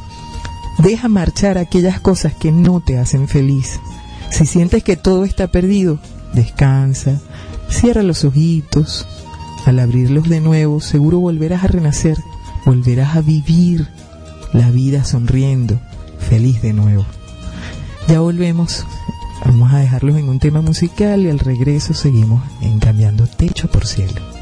Deja 0.79 1.07
marchar 1.07 1.59
aquellas 1.59 1.99
cosas 1.99 2.33
que 2.33 2.51
no 2.51 2.81
te 2.81 2.97
hacen 2.97 3.27
feliz. 3.27 3.79
Si 4.31 4.45
sientes 4.47 4.83
que 4.83 4.95
todo 4.95 5.23
está 5.23 5.47
perdido, 5.47 5.99
descansa, 6.33 7.21
cierra 7.69 8.01
los 8.01 8.25
ojitos. 8.25 9.07
Al 9.65 9.79
abrirlos 9.79 10.29
de 10.29 10.41
nuevo, 10.41 10.81
seguro 10.81 11.19
volverás 11.19 11.63
a 11.63 11.67
renacer, 11.67 12.17
volverás 12.65 13.15
a 13.15 13.21
vivir 13.21 13.87
la 14.51 14.71
vida 14.71 15.03
sonriendo, 15.03 15.79
feliz 16.29 16.61
de 16.63 16.73
nuevo. 16.73 17.05
Ya 18.07 18.19
volvemos. 18.19 18.83
Vamos 19.45 19.71
a 19.73 19.77
dejarlos 19.77 20.17
en 20.17 20.29
un 20.29 20.39
tema 20.39 20.61
musical 20.61 21.21
y 21.21 21.29
al 21.29 21.39
regreso 21.39 21.93
seguimos 21.93 22.41
en 22.61 22.79
cambiando 22.79 23.27
techo 23.27 23.69
por 23.69 23.85
cielo. 23.85 24.36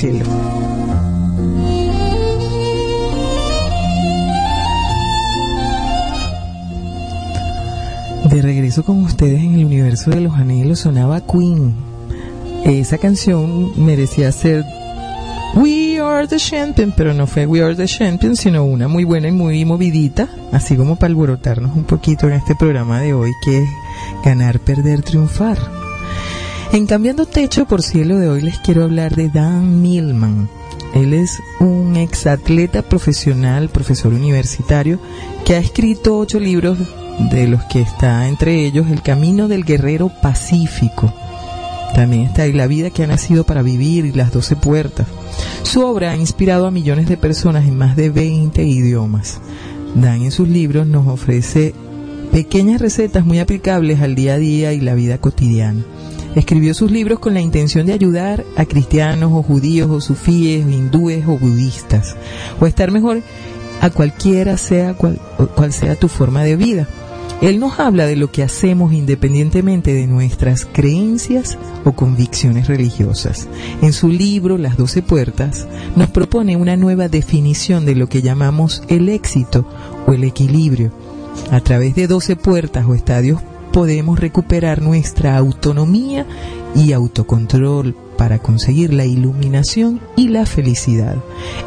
Cielo. 0.00 0.24
De 8.30 8.40
regreso 8.40 8.82
con 8.82 9.02
ustedes 9.02 9.42
en 9.42 9.56
el 9.56 9.66
universo 9.66 10.10
de 10.10 10.22
los 10.22 10.34
anhelos 10.36 10.80
sonaba 10.80 11.20
Queen. 11.20 11.74
Esa 12.64 12.96
canción 12.96 13.72
merecía 13.84 14.32
ser 14.32 14.64
We 15.54 16.00
Are 16.00 16.26
the 16.26 16.36
Champion, 16.38 16.94
pero 16.96 17.12
no 17.12 17.26
fue 17.26 17.44
We 17.44 17.62
Are 17.62 17.74
the 17.74 17.86
Champion, 17.86 18.36
sino 18.36 18.64
una 18.64 18.88
muy 18.88 19.04
buena 19.04 19.28
y 19.28 19.32
muy 19.32 19.66
movidita, 19.66 20.28
así 20.50 20.76
como 20.76 20.96
para 20.96 21.10
alborotarnos 21.10 21.76
un 21.76 21.84
poquito 21.84 22.26
en 22.26 22.34
este 22.34 22.54
programa 22.54 23.00
de 23.00 23.12
hoy, 23.12 23.32
que 23.44 23.64
es 23.64 23.68
ganar, 24.24 24.60
perder, 24.60 25.02
triunfar. 25.02 25.79
En 26.72 26.86
Cambiando 26.86 27.26
Techo 27.26 27.66
por 27.66 27.82
Cielo 27.82 28.18
de 28.18 28.28
hoy 28.28 28.42
les 28.42 28.60
quiero 28.60 28.84
hablar 28.84 29.16
de 29.16 29.28
Dan 29.28 29.82
Millman. 29.82 30.48
Él 30.94 31.14
es 31.14 31.42
un 31.58 31.96
exatleta 31.96 32.82
profesional, 32.82 33.70
profesor 33.70 34.12
universitario, 34.12 35.00
que 35.44 35.56
ha 35.56 35.58
escrito 35.58 36.16
ocho 36.16 36.38
libros 36.38 36.78
de 37.32 37.48
los 37.48 37.64
que 37.64 37.80
está 37.80 38.28
entre 38.28 38.64
ellos 38.64 38.88
El 38.88 39.02
Camino 39.02 39.48
del 39.48 39.64
Guerrero 39.64 40.12
Pacífico. 40.22 41.12
También 41.92 42.22
está 42.22 42.42
ahí 42.42 42.52
La 42.52 42.68
vida 42.68 42.90
que 42.90 43.02
ha 43.02 43.08
nacido 43.08 43.42
para 43.42 43.62
vivir 43.62 44.04
y 44.04 44.12
Las 44.12 44.32
Doce 44.32 44.54
Puertas. 44.54 45.08
Su 45.64 45.84
obra 45.84 46.12
ha 46.12 46.16
inspirado 46.16 46.68
a 46.68 46.70
millones 46.70 47.08
de 47.08 47.16
personas 47.16 47.66
en 47.66 47.76
más 47.76 47.96
de 47.96 48.10
20 48.10 48.62
idiomas. 48.62 49.40
Dan 49.96 50.22
en 50.22 50.30
sus 50.30 50.48
libros 50.48 50.86
nos 50.86 51.08
ofrece 51.08 51.74
pequeñas 52.30 52.80
recetas 52.80 53.26
muy 53.26 53.40
aplicables 53.40 54.00
al 54.00 54.14
día 54.14 54.34
a 54.34 54.38
día 54.38 54.72
y 54.72 54.80
la 54.80 54.94
vida 54.94 55.18
cotidiana. 55.18 55.84
Escribió 56.34 56.74
sus 56.74 56.90
libros 56.90 57.18
con 57.18 57.34
la 57.34 57.40
intención 57.40 57.86
de 57.86 57.92
ayudar 57.92 58.44
a 58.56 58.64
cristianos 58.64 59.32
o 59.32 59.42
judíos 59.42 59.90
o 59.90 60.00
sufíes 60.00 60.64
o 60.64 60.70
hindúes 60.70 61.26
o 61.26 61.38
budistas, 61.38 62.14
o 62.60 62.66
estar 62.66 62.90
mejor 62.90 63.22
a 63.80 63.90
cualquiera 63.90 64.56
sea 64.56 64.94
cual, 64.94 65.18
sea 65.70 65.96
tu 65.96 66.08
forma 66.08 66.44
de 66.44 66.56
vida. 66.56 66.86
Él 67.40 67.58
nos 67.58 67.80
habla 67.80 68.04
de 68.04 68.16
lo 68.16 68.30
que 68.30 68.42
hacemos 68.42 68.92
independientemente 68.92 69.94
de 69.94 70.06
nuestras 70.06 70.66
creencias 70.70 71.56
o 71.84 71.92
convicciones 71.92 72.68
religiosas. 72.68 73.48
En 73.80 73.94
su 73.94 74.08
libro 74.08 74.58
Las 74.58 74.76
Doce 74.76 75.00
Puertas 75.00 75.66
nos 75.96 76.10
propone 76.10 76.56
una 76.56 76.76
nueva 76.76 77.08
definición 77.08 77.86
de 77.86 77.94
lo 77.94 78.08
que 78.08 78.20
llamamos 78.20 78.82
el 78.88 79.08
éxito 79.08 79.66
o 80.06 80.12
el 80.12 80.24
equilibrio. 80.24 80.92
A 81.50 81.60
través 81.60 81.94
de 81.94 82.06
doce 82.06 82.36
puertas 82.36 82.84
o 82.86 82.94
estadios 82.94 83.40
podemos 83.72 84.18
recuperar 84.18 84.82
nuestra 84.82 85.36
autonomía 85.36 86.26
y 86.74 86.92
autocontrol 86.92 87.96
para 88.16 88.38
conseguir 88.38 88.92
la 88.92 89.06
iluminación 89.06 90.00
y 90.16 90.28
la 90.28 90.46
felicidad. 90.46 91.16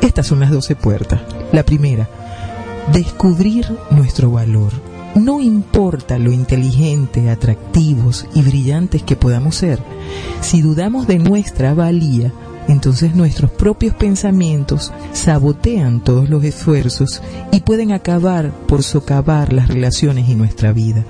Estas 0.02 0.28
son 0.28 0.40
las 0.40 0.52
doce 0.52 0.76
puertas. 0.76 1.22
La 1.52 1.64
primera, 1.64 2.10
descubrir 2.92 3.68
nuestro 3.92 4.32
valor. 4.32 4.72
No 5.16 5.42
importa 5.42 6.18
lo 6.18 6.32
inteligente, 6.32 7.30
atractivos 7.30 8.26
y 8.34 8.42
brillantes 8.42 9.04
que 9.04 9.16
podamos 9.16 9.56
ser, 9.56 9.80
si 10.42 10.62
dudamos 10.62 11.08
de 11.08 11.20
nuestra 11.20 11.74
valía, 11.74 12.32
entonces 12.68 13.16
nuestros 13.16 13.52
propios 13.52 13.94
pensamientos 13.94 14.92
sabotean 15.12 16.04
todos 16.04 16.30
los 16.30 16.44
esfuerzos 16.44 17.22
y 17.52 17.62
pueden 17.62 17.92
acabar 17.92 18.52
por 18.68 18.84
socavar 18.84 19.54
las 19.54 19.68
relaciones 19.68 20.30
y 20.30 20.36
nuestra 20.36 20.72
vida. 20.72 21.06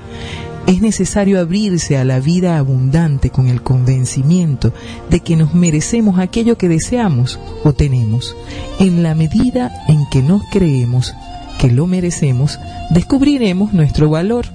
Es 0.68 0.82
necesario 0.82 1.42
abrirse 1.42 1.98
a 1.98 2.06
la 2.06 2.20
vida 2.20 2.58
abundante 2.58 3.30
con 3.30 3.48
el 3.48 3.62
convencimiento 3.62 4.74
de 5.10 5.20
que 5.20 5.36
nos 5.36 5.54
merecemos 5.54 6.20
aquello 6.20 6.58
que 6.58 6.70
deseamos 6.70 7.40
o 7.64 7.74
tenemos. 7.74 8.36
En 8.80 9.04
la 9.04 9.14
medida 9.14 9.72
en 9.90 10.06
que 10.10 10.22
nos 10.22 10.42
creemos 10.52 11.14
que 11.60 11.70
lo 11.70 11.86
merecemos, 11.86 12.60
descubriremos 12.92 13.74
nuestro 13.74 14.10
valor. 14.10 14.46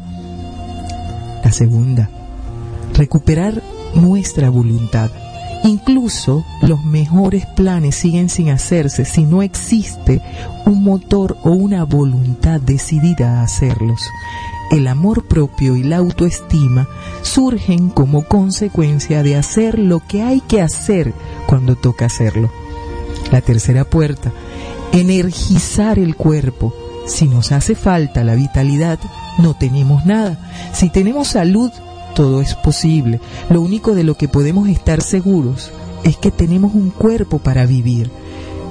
La 1.44 1.52
segunda, 1.52 2.08
recuperar 2.94 3.62
nuestra 3.94 4.50
voluntad. 4.50 5.10
Incluso 5.64 6.44
los 6.62 6.84
mejores 6.84 7.44
planes 7.46 7.96
siguen 7.96 8.28
sin 8.28 8.50
hacerse 8.50 9.04
si 9.04 9.24
no 9.24 9.42
existe 9.42 10.22
un 10.64 10.82
motor 10.82 11.36
o 11.42 11.50
una 11.50 11.84
voluntad 11.84 12.60
decidida 12.60 13.40
a 13.40 13.42
hacerlos. 13.42 14.02
El 14.70 14.86
amor 14.86 15.24
propio 15.24 15.76
y 15.76 15.82
la 15.82 15.96
autoestima 15.96 16.88
surgen 17.22 17.88
como 17.88 18.24
consecuencia 18.24 19.22
de 19.22 19.36
hacer 19.36 19.78
lo 19.78 20.00
que 20.00 20.22
hay 20.22 20.40
que 20.42 20.60
hacer 20.60 21.14
cuando 21.46 21.74
toca 21.74 22.06
hacerlo. 22.06 22.50
La 23.32 23.40
tercera 23.40 23.84
puerta, 23.84 24.30
energizar 24.92 25.98
el 25.98 26.16
cuerpo. 26.16 26.74
Si 27.06 27.26
nos 27.26 27.52
hace 27.52 27.74
falta 27.74 28.24
la 28.24 28.34
vitalidad, 28.34 28.98
no 29.38 29.54
tenemos 29.54 30.04
nada. 30.04 30.38
Si 30.74 30.90
tenemos 30.90 31.28
salud, 31.28 31.72
todo 32.14 32.42
es 32.42 32.54
posible. 32.54 33.20
Lo 33.48 33.62
único 33.62 33.94
de 33.94 34.04
lo 34.04 34.16
que 34.16 34.28
podemos 34.28 34.68
estar 34.68 35.00
seguros 35.00 35.70
es 36.04 36.18
que 36.18 36.30
tenemos 36.30 36.74
un 36.74 36.90
cuerpo 36.90 37.38
para 37.38 37.64
vivir. 37.64 38.10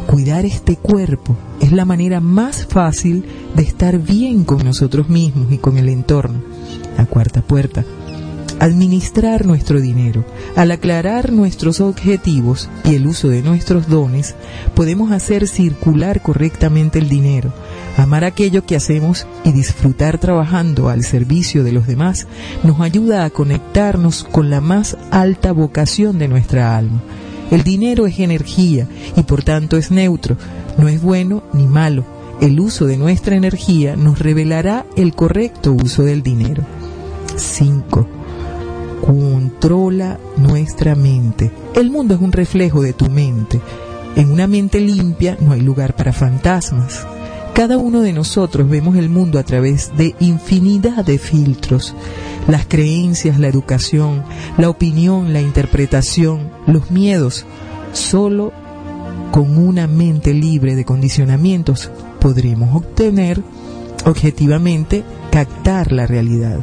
Cuidar 0.07 0.45
este 0.45 0.77
cuerpo 0.77 1.35
es 1.59 1.73
la 1.73 1.83
manera 1.83 2.21
más 2.21 2.65
fácil 2.65 3.25
de 3.55 3.63
estar 3.63 3.99
bien 3.99 4.45
con 4.45 4.63
nosotros 4.63 5.09
mismos 5.09 5.51
y 5.51 5.57
con 5.57 5.77
el 5.77 5.89
entorno. 5.89 6.41
La 6.97 7.05
cuarta 7.05 7.41
puerta. 7.41 7.83
Administrar 8.59 9.45
nuestro 9.45 9.81
dinero. 9.81 10.23
Al 10.55 10.71
aclarar 10.71 11.33
nuestros 11.33 11.81
objetivos 11.81 12.69
y 12.85 12.95
el 12.95 13.05
uso 13.05 13.27
de 13.27 13.41
nuestros 13.41 13.89
dones, 13.89 14.35
podemos 14.75 15.11
hacer 15.11 15.45
circular 15.45 16.21
correctamente 16.21 16.99
el 16.99 17.09
dinero, 17.09 17.53
amar 17.97 18.23
aquello 18.23 18.65
que 18.65 18.77
hacemos 18.77 19.27
y 19.43 19.51
disfrutar 19.51 20.19
trabajando 20.19 20.87
al 20.87 21.03
servicio 21.03 21.65
de 21.65 21.73
los 21.73 21.85
demás 21.85 22.27
nos 22.63 22.79
ayuda 22.79 23.25
a 23.25 23.29
conectarnos 23.29 24.23
con 24.23 24.49
la 24.49 24.61
más 24.61 24.97
alta 25.11 25.51
vocación 25.51 26.17
de 26.17 26.29
nuestra 26.29 26.77
alma. 26.77 27.01
El 27.51 27.63
dinero 27.63 28.07
es 28.07 28.19
energía 28.19 28.87
y 29.15 29.23
por 29.23 29.43
tanto 29.43 29.77
es 29.77 29.91
neutro, 29.91 30.37
no 30.77 30.87
es 30.87 31.01
bueno 31.01 31.43
ni 31.53 31.65
malo. 31.65 32.03
El 32.41 32.59
uso 32.59 32.85
de 32.85 32.97
nuestra 32.97 33.35
energía 33.35 33.95
nos 33.95 34.19
revelará 34.19 34.85
el 34.95 35.15
correcto 35.15 35.73
uso 35.73 36.03
del 36.03 36.21
dinero. 36.21 36.63
5. 37.35 38.07
Controla 39.05 40.19
nuestra 40.37 40.95
mente. 40.95 41.51
El 41.73 41.89
mundo 41.89 42.15
es 42.15 42.21
un 42.21 42.31
reflejo 42.31 42.81
de 42.81 42.93
tu 42.93 43.09
mente. 43.09 43.59
En 44.15 44.31
una 44.31 44.47
mente 44.47 44.79
limpia 44.79 45.37
no 45.39 45.53
hay 45.53 45.61
lugar 45.61 45.95
para 45.95 46.13
fantasmas. 46.13 47.07
Cada 47.57 47.79
uno 47.79 48.01
de 48.01 48.13
nosotros 48.13 48.69
vemos 48.69 48.97
el 48.97 49.09
mundo 49.09 49.39
a 49.39 49.43
través 49.43 49.91
de 49.97 50.15
infinidad 50.19 51.03
de 51.03 51.17
filtros. 51.17 51.95
Las 52.47 52.67
creencias, 52.67 53.39
la 53.39 53.47
educación, 53.47 54.23
la 54.59 54.69
opinión, 54.69 55.33
la 55.33 55.41
interpretación, 55.41 56.51
los 56.67 56.91
miedos. 56.91 57.47
Solo 57.93 58.53
con 59.31 59.57
una 59.57 59.87
mente 59.87 60.35
libre 60.35 60.75
de 60.75 60.85
condicionamientos 60.85 61.89
podremos 62.19 62.75
obtener 62.75 63.41
objetivamente 64.05 65.03
captar 65.31 65.91
la 65.91 66.05
realidad. 66.05 66.59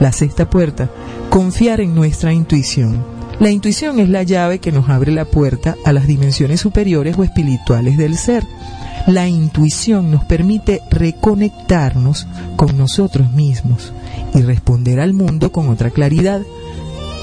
La 0.00 0.10
sexta 0.10 0.50
puerta, 0.50 0.90
confiar 1.30 1.80
en 1.80 1.94
nuestra 1.94 2.32
intuición. 2.32 3.04
La 3.38 3.52
intuición 3.52 4.00
es 4.00 4.08
la 4.08 4.24
llave 4.24 4.58
que 4.58 4.72
nos 4.72 4.88
abre 4.88 5.12
la 5.12 5.26
puerta 5.26 5.76
a 5.84 5.92
las 5.92 6.08
dimensiones 6.08 6.60
superiores 6.60 7.16
o 7.16 7.22
espirituales 7.22 7.96
del 7.96 8.16
ser. 8.16 8.42
La 9.06 9.28
intuición 9.28 10.10
nos 10.10 10.24
permite 10.24 10.82
reconectarnos 10.90 12.26
con 12.56 12.76
nosotros 12.76 13.30
mismos 13.30 13.92
y 14.34 14.42
responder 14.42 14.98
al 14.98 15.12
mundo 15.12 15.52
con 15.52 15.68
otra 15.68 15.90
claridad. 15.90 16.42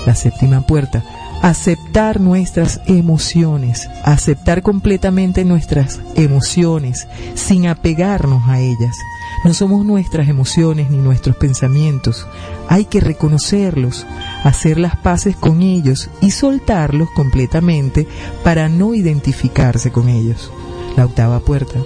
La 0.06 0.16
séptima 0.16 0.62
puerta, 0.62 1.04
aceptar 1.42 2.22
nuestras 2.22 2.80
emociones, 2.86 3.90
aceptar 4.06 4.62
completamente 4.62 5.44
nuestras 5.44 6.00
emociones 6.16 7.10
sin 7.36 7.68
apegarnos 7.68 8.48
a 8.48 8.62
ellas. 8.62 8.96
No 9.44 9.54
somos 9.54 9.86
nuestras 9.86 10.30
emociones 10.30 10.90
ni 10.90 11.00
nuestros 11.00 11.36
pensamientos. 11.36 12.26
Hay 12.70 12.86
que 12.86 13.02
reconocerlos, 13.02 14.06
hacer 14.46 14.80
las 14.80 14.96
paces 14.96 15.36
con 15.36 15.62
ellos 15.62 16.10
y 16.22 16.32
soltarlos 16.32 17.10
completamente 17.14 18.08
para 18.42 18.70
no 18.70 18.94
identificarse 18.94 19.92
con 19.92 20.08
ellos. 20.08 20.50
La 20.96 21.06
octava 21.06 21.40
puerta. 21.40 21.80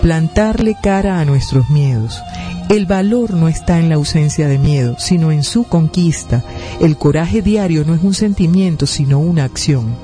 Plantarle 0.00 0.76
cara 0.82 1.20
a 1.20 1.24
nuestros 1.24 1.70
miedos. 1.70 2.20
El 2.68 2.86
valor 2.86 3.34
no 3.34 3.48
está 3.48 3.78
en 3.78 3.88
la 3.88 3.96
ausencia 3.96 4.48
de 4.48 4.58
miedo, 4.58 4.96
sino 4.98 5.32
en 5.32 5.42
su 5.42 5.64
conquista. 5.64 6.44
El 6.80 6.96
coraje 6.96 7.42
diario 7.42 7.84
no 7.84 7.94
es 7.94 8.02
un 8.02 8.14
sentimiento, 8.14 8.86
sino 8.86 9.18
una 9.18 9.44
acción. 9.44 9.94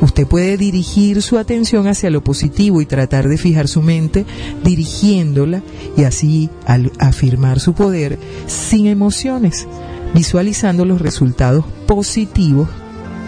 Usted 0.00 0.26
puede 0.26 0.56
dirigir 0.56 1.20
su 1.22 1.36
atención 1.36 1.86
hacia 1.86 2.10
lo 2.10 2.24
positivo 2.24 2.80
y 2.80 2.86
tratar 2.86 3.28
de 3.28 3.36
fijar 3.36 3.68
su 3.68 3.82
mente 3.82 4.24
dirigiéndola 4.64 5.62
y 5.96 6.04
así 6.04 6.48
al 6.66 6.90
afirmar 6.98 7.60
su 7.60 7.74
poder 7.74 8.18
sin 8.46 8.86
emociones, 8.86 9.66
visualizando 10.14 10.86
los 10.86 11.02
resultados 11.02 11.66
positivos, 11.86 12.68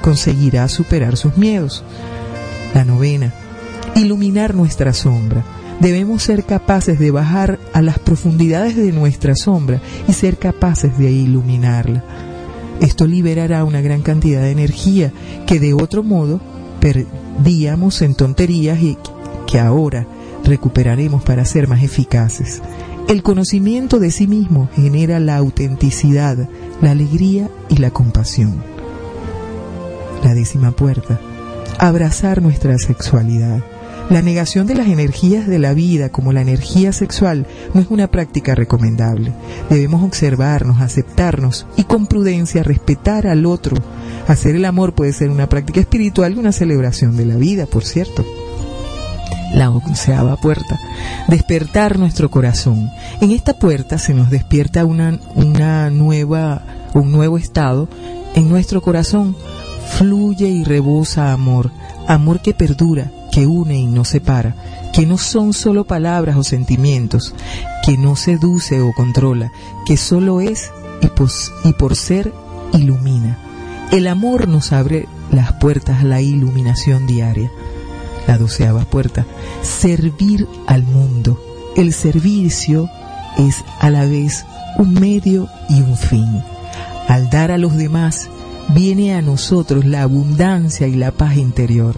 conseguirá 0.00 0.66
superar 0.68 1.16
sus 1.18 1.36
miedos. 1.36 1.84
La 2.74 2.84
novena, 2.84 3.34
iluminar 3.94 4.54
nuestra 4.54 4.92
sombra. 4.92 5.44
Debemos 5.80 6.22
ser 6.22 6.44
capaces 6.44 6.98
de 6.98 7.10
bajar 7.10 7.58
a 7.72 7.82
las 7.82 7.98
profundidades 7.98 8.76
de 8.76 8.92
nuestra 8.92 9.34
sombra 9.34 9.80
y 10.06 10.12
ser 10.12 10.38
capaces 10.38 10.96
de 10.98 11.10
iluminarla. 11.10 12.04
Esto 12.80 13.06
liberará 13.06 13.64
una 13.64 13.80
gran 13.80 14.02
cantidad 14.02 14.42
de 14.42 14.50
energía 14.50 15.12
que 15.46 15.60
de 15.60 15.74
otro 15.74 16.02
modo 16.02 16.40
perdíamos 16.80 18.02
en 18.02 18.14
tonterías 18.14 18.80
y 18.80 18.98
que 19.46 19.60
ahora 19.60 20.06
recuperaremos 20.44 21.22
para 21.22 21.44
ser 21.44 21.68
más 21.68 21.82
eficaces. 21.82 22.60
El 23.08 23.22
conocimiento 23.22 23.98
de 23.98 24.10
sí 24.10 24.26
mismo 24.26 24.68
genera 24.74 25.20
la 25.20 25.36
autenticidad, 25.36 26.48
la 26.80 26.90
alegría 26.92 27.48
y 27.68 27.76
la 27.76 27.90
compasión. 27.90 28.62
La 30.22 30.34
décima 30.34 30.70
puerta. 30.70 31.20
Abrazar 31.78 32.42
nuestra 32.42 32.78
sexualidad. 32.78 33.62
La 34.10 34.20
negación 34.20 34.66
de 34.66 34.74
las 34.74 34.88
energías 34.88 35.46
de 35.46 35.58
la 35.58 35.72
vida, 35.72 36.10
como 36.10 36.32
la 36.32 36.42
energía 36.42 36.92
sexual, 36.92 37.46
no 37.72 37.80
es 37.80 37.86
una 37.88 38.08
práctica 38.08 38.54
recomendable. 38.54 39.32
Debemos 39.70 40.02
observarnos, 40.02 40.80
aceptarnos 40.80 41.66
y 41.76 41.84
con 41.84 42.06
prudencia 42.06 42.62
respetar 42.62 43.26
al 43.26 43.46
otro. 43.46 43.76
Hacer 44.28 44.56
el 44.56 44.64
amor 44.64 44.94
puede 44.94 45.12
ser 45.12 45.30
una 45.30 45.48
práctica 45.48 45.80
espiritual 45.80 46.34
y 46.34 46.38
una 46.38 46.52
celebración 46.52 47.16
de 47.16 47.26
la 47.26 47.36
vida, 47.36 47.66
por 47.66 47.84
cierto. 47.84 48.24
La 49.54 49.70
onceava 49.70 50.36
puerta. 50.36 50.78
Despertar 51.28 51.98
nuestro 51.98 52.30
corazón. 52.30 52.90
En 53.20 53.30
esta 53.30 53.54
puerta 53.54 53.98
se 53.98 54.14
nos 54.14 54.30
despierta 54.30 54.84
una, 54.84 55.18
una 55.34 55.90
nueva, 55.90 56.62
un 56.94 57.12
nuevo 57.12 57.38
estado 57.38 57.88
en 58.34 58.48
nuestro 58.48 58.82
corazón. 58.82 59.36
Fluye 59.98 60.48
y 60.48 60.64
rebosa 60.64 61.32
amor. 61.32 61.70
Amor 62.06 62.40
que 62.40 62.54
perdura, 62.54 63.10
que 63.32 63.46
une 63.46 63.78
y 63.78 63.86
no 63.86 64.04
separa, 64.04 64.54
que 64.92 65.06
no 65.06 65.18
son 65.18 65.54
solo 65.54 65.84
palabras 65.84 66.36
o 66.36 66.44
sentimientos, 66.44 67.34
que 67.84 67.96
no 67.96 68.14
seduce 68.14 68.80
o 68.82 68.92
controla, 68.92 69.50
que 69.86 69.96
solo 69.96 70.40
es 70.40 70.70
y, 71.64 71.72
por 71.72 71.96
ser 71.96 72.32
ilumina. 72.72 73.38
El 73.90 74.06
amor 74.06 74.48
nos 74.48 74.72
abre 74.72 75.08
las 75.30 75.52
puertas 75.54 76.02
a 76.02 76.04
la 76.04 76.20
iluminación 76.20 77.06
diaria. 77.06 77.50
La 78.26 78.38
doceava 78.38 78.84
puerta, 78.84 79.26
servir 79.62 80.46
al 80.66 80.84
mundo. 80.84 81.42
El 81.76 81.92
servicio 81.92 82.88
es 83.38 83.64
a 83.80 83.90
la 83.90 84.06
vez 84.06 84.44
un 84.78 84.94
medio 84.94 85.48
y 85.68 85.80
un 85.80 85.96
fin. 85.96 86.42
Al 87.08 87.30
dar 87.30 87.50
a 87.50 87.58
los 87.58 87.76
demás, 87.76 88.28
viene 88.74 89.14
a 89.14 89.22
nosotros 89.22 89.84
la 89.84 90.02
abundancia 90.02 90.86
y 90.86 90.94
la 90.94 91.12
paz 91.12 91.36
interior. 91.36 91.96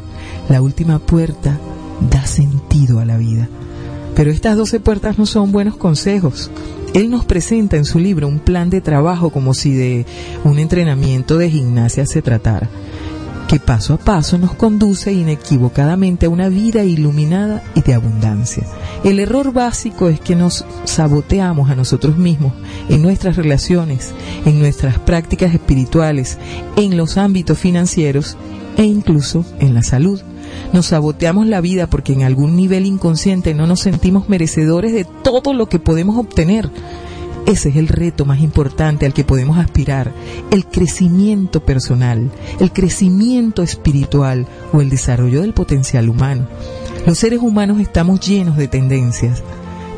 La 0.48 0.62
última 0.62 0.98
puerta 0.98 1.58
da 2.10 2.26
sentido 2.26 3.00
a 3.00 3.04
la 3.04 3.16
vida. 3.16 3.48
Pero 4.14 4.30
estas 4.30 4.56
doce 4.56 4.80
puertas 4.80 5.18
no 5.18 5.26
son 5.26 5.52
buenos 5.52 5.76
consejos. 5.76 6.50
Él 6.94 7.10
nos 7.10 7.24
presenta 7.24 7.76
en 7.76 7.84
su 7.84 7.98
libro 7.98 8.28
un 8.28 8.38
plan 8.38 8.70
de 8.70 8.80
trabajo 8.80 9.30
como 9.30 9.52
si 9.54 9.72
de 9.72 10.06
un 10.44 10.58
entrenamiento 10.58 11.38
de 11.38 11.50
gimnasia 11.50 12.06
se 12.06 12.22
tratara. 12.22 12.70
Que 13.48 13.60
paso 13.60 13.94
a 13.94 13.98
paso 13.98 14.38
nos 14.38 14.54
conduce 14.54 15.12
inequivocadamente 15.12 16.26
a 16.26 16.30
una 16.30 16.48
vida 16.48 16.84
iluminada 16.84 17.62
y 17.74 17.82
de 17.82 17.94
abundancia. 17.94 18.64
El 19.04 19.20
error 19.20 19.52
básico 19.52 20.08
es 20.08 20.20
que 20.20 20.34
nos 20.34 20.64
saboteamos 20.84 21.70
a 21.70 21.74
nosotros 21.74 22.16
mismos 22.16 22.52
en 22.88 23.02
nuestras 23.02 23.36
relaciones, 23.36 24.12
en 24.46 24.58
nuestras 24.58 24.98
prácticas 24.98 25.52
espirituales, 25.52 26.38
en 26.76 26.96
los 26.96 27.18
ámbitos 27.18 27.58
financieros 27.58 28.36
e 28.76 28.84
incluso 28.84 29.44
en 29.60 29.74
la 29.74 29.82
salud. 29.82 30.20
Nos 30.72 30.86
saboteamos 30.86 31.46
la 31.46 31.60
vida 31.60 31.86
porque 31.86 32.12
en 32.12 32.22
algún 32.22 32.56
nivel 32.56 32.86
inconsciente 32.86 33.54
no 33.54 33.66
nos 33.66 33.80
sentimos 33.80 34.28
merecedores 34.28 34.92
de 34.92 35.04
todo 35.04 35.52
lo 35.52 35.68
que 35.68 35.78
podemos 35.78 36.16
obtener. 36.16 36.70
Ese 37.46 37.68
es 37.68 37.76
el 37.76 37.88
reto 37.88 38.24
más 38.24 38.40
importante 38.40 39.04
al 39.04 39.12
que 39.12 39.22
podemos 39.22 39.58
aspirar, 39.58 40.12
el 40.50 40.64
crecimiento 40.64 41.60
personal, 41.60 42.30
el 42.58 42.72
crecimiento 42.72 43.62
espiritual 43.62 44.46
o 44.72 44.80
el 44.80 44.88
desarrollo 44.88 45.42
del 45.42 45.52
potencial 45.52 46.08
humano. 46.08 46.48
Los 47.06 47.18
seres 47.18 47.40
humanos 47.40 47.80
estamos 47.80 48.20
llenos 48.20 48.56
de 48.56 48.66
tendencias. 48.66 49.42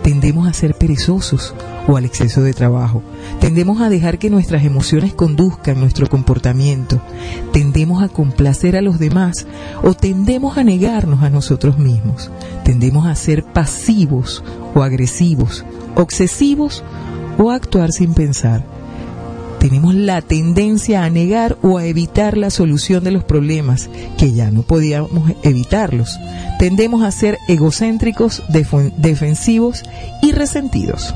Tendemos 0.02 0.48
a 0.48 0.52
ser 0.52 0.74
perezosos 0.74 1.54
o 1.86 1.96
al 1.96 2.04
exceso 2.04 2.42
de 2.42 2.52
trabajo. 2.52 3.02
Tendemos 3.40 3.80
a 3.80 3.88
dejar 3.88 4.18
que 4.18 4.30
nuestras 4.30 4.64
emociones 4.64 5.14
conduzcan 5.14 5.78
nuestro 5.78 6.08
comportamiento. 6.08 7.00
Tendemos 7.52 8.02
a 8.02 8.08
complacer 8.08 8.76
a 8.76 8.82
los 8.82 8.98
demás 8.98 9.46
o 9.84 9.94
tendemos 9.94 10.58
a 10.58 10.64
negarnos 10.64 11.22
a 11.22 11.30
nosotros 11.30 11.78
mismos. 11.78 12.30
Tendemos 12.64 13.06
a 13.06 13.14
ser 13.14 13.44
pasivos 13.44 14.42
o 14.74 14.82
agresivos, 14.82 15.64
obsesivos 15.94 16.82
o 17.38 17.50
actuar 17.50 17.92
sin 17.92 18.14
pensar. 18.14 18.64
Tenemos 19.58 19.94
la 19.94 20.20
tendencia 20.20 21.04
a 21.04 21.10
negar 21.10 21.56
o 21.62 21.78
a 21.78 21.86
evitar 21.86 22.36
la 22.36 22.50
solución 22.50 23.02
de 23.02 23.10
los 23.10 23.24
problemas, 23.24 23.88
que 24.18 24.32
ya 24.32 24.50
no 24.50 24.62
podíamos 24.62 25.32
evitarlos. 25.42 26.18
Tendemos 26.58 27.02
a 27.02 27.10
ser 27.10 27.38
egocéntricos, 27.48 28.42
defensivos 28.48 29.82
y 30.22 30.32
resentidos. 30.32 31.14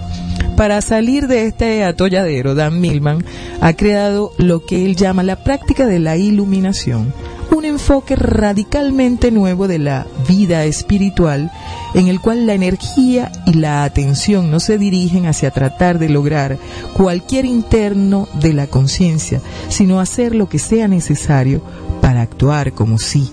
Para 0.56 0.80
salir 0.80 1.28
de 1.28 1.46
este 1.46 1.84
atolladero, 1.84 2.54
Dan 2.54 2.80
Millman 2.80 3.24
ha 3.60 3.72
creado 3.74 4.32
lo 4.36 4.64
que 4.64 4.84
él 4.84 4.96
llama 4.96 5.22
la 5.22 5.44
práctica 5.44 5.86
de 5.86 6.00
la 6.00 6.16
iluminación, 6.16 7.12
un 7.52 7.64
enfoque 7.64 8.16
radicalmente 8.16 9.30
nuevo 9.30 9.68
de 9.68 9.78
la 9.78 10.06
vida 10.28 10.64
espiritual 10.64 11.50
en 11.94 12.08
el 12.08 12.20
cual 12.20 12.46
la 12.46 12.54
energía 12.54 13.32
y 13.46 13.54
la 13.54 13.84
atención 13.84 14.50
no 14.50 14.60
se 14.60 14.78
dirigen 14.78 15.26
hacia 15.26 15.50
tratar 15.50 15.98
de 15.98 16.08
lograr 16.08 16.58
cualquier 16.94 17.44
interno 17.44 18.28
de 18.40 18.52
la 18.52 18.66
conciencia, 18.66 19.40
sino 19.68 20.00
hacer 20.00 20.34
lo 20.34 20.48
que 20.48 20.58
sea 20.58 20.88
necesario 20.88 21.62
para 22.00 22.22
actuar 22.22 22.72
como 22.72 22.98
si 22.98 23.30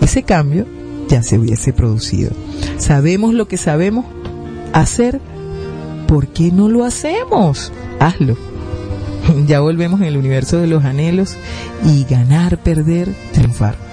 ese 0.00 0.22
cambio 0.22 0.66
ya 1.08 1.22
se 1.22 1.38
hubiese 1.38 1.72
producido. 1.72 2.30
Sabemos 2.78 3.34
lo 3.34 3.48
que 3.48 3.56
sabemos 3.56 4.04
hacer, 4.72 5.20
¿por 6.06 6.28
qué 6.28 6.52
no 6.52 6.68
lo 6.68 6.84
hacemos? 6.84 7.72
Hazlo. 7.98 8.36
Ya 9.46 9.60
volvemos 9.60 10.00
en 10.00 10.06
el 10.06 10.16
universo 10.16 10.58
de 10.58 10.66
los 10.66 10.84
anhelos 10.84 11.36
y 11.84 12.04
ganar, 12.04 12.58
perder, 12.62 13.14
triunfar. 13.48 13.87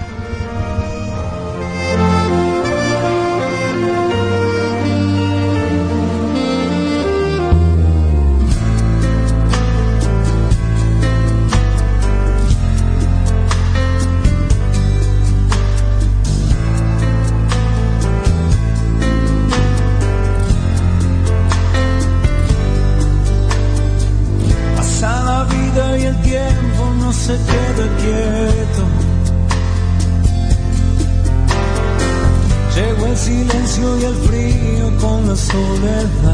Con 35.56 36.25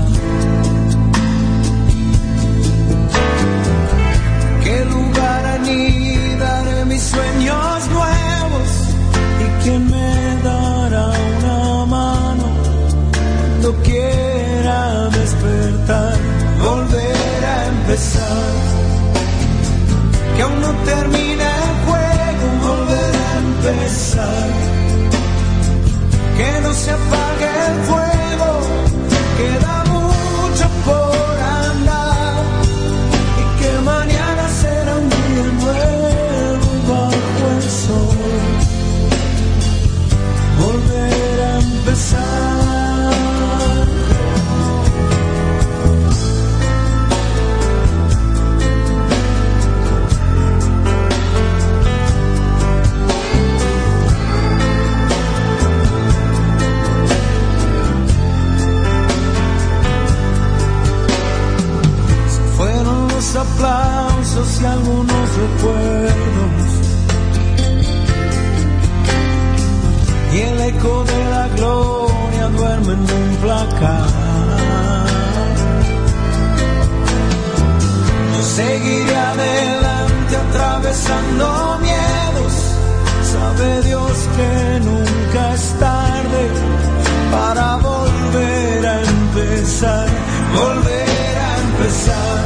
empezar. 91.83 92.45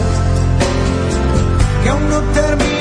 Que 1.83 1.89
aún 1.89 2.09
no 2.09 2.21
termina 2.21 2.76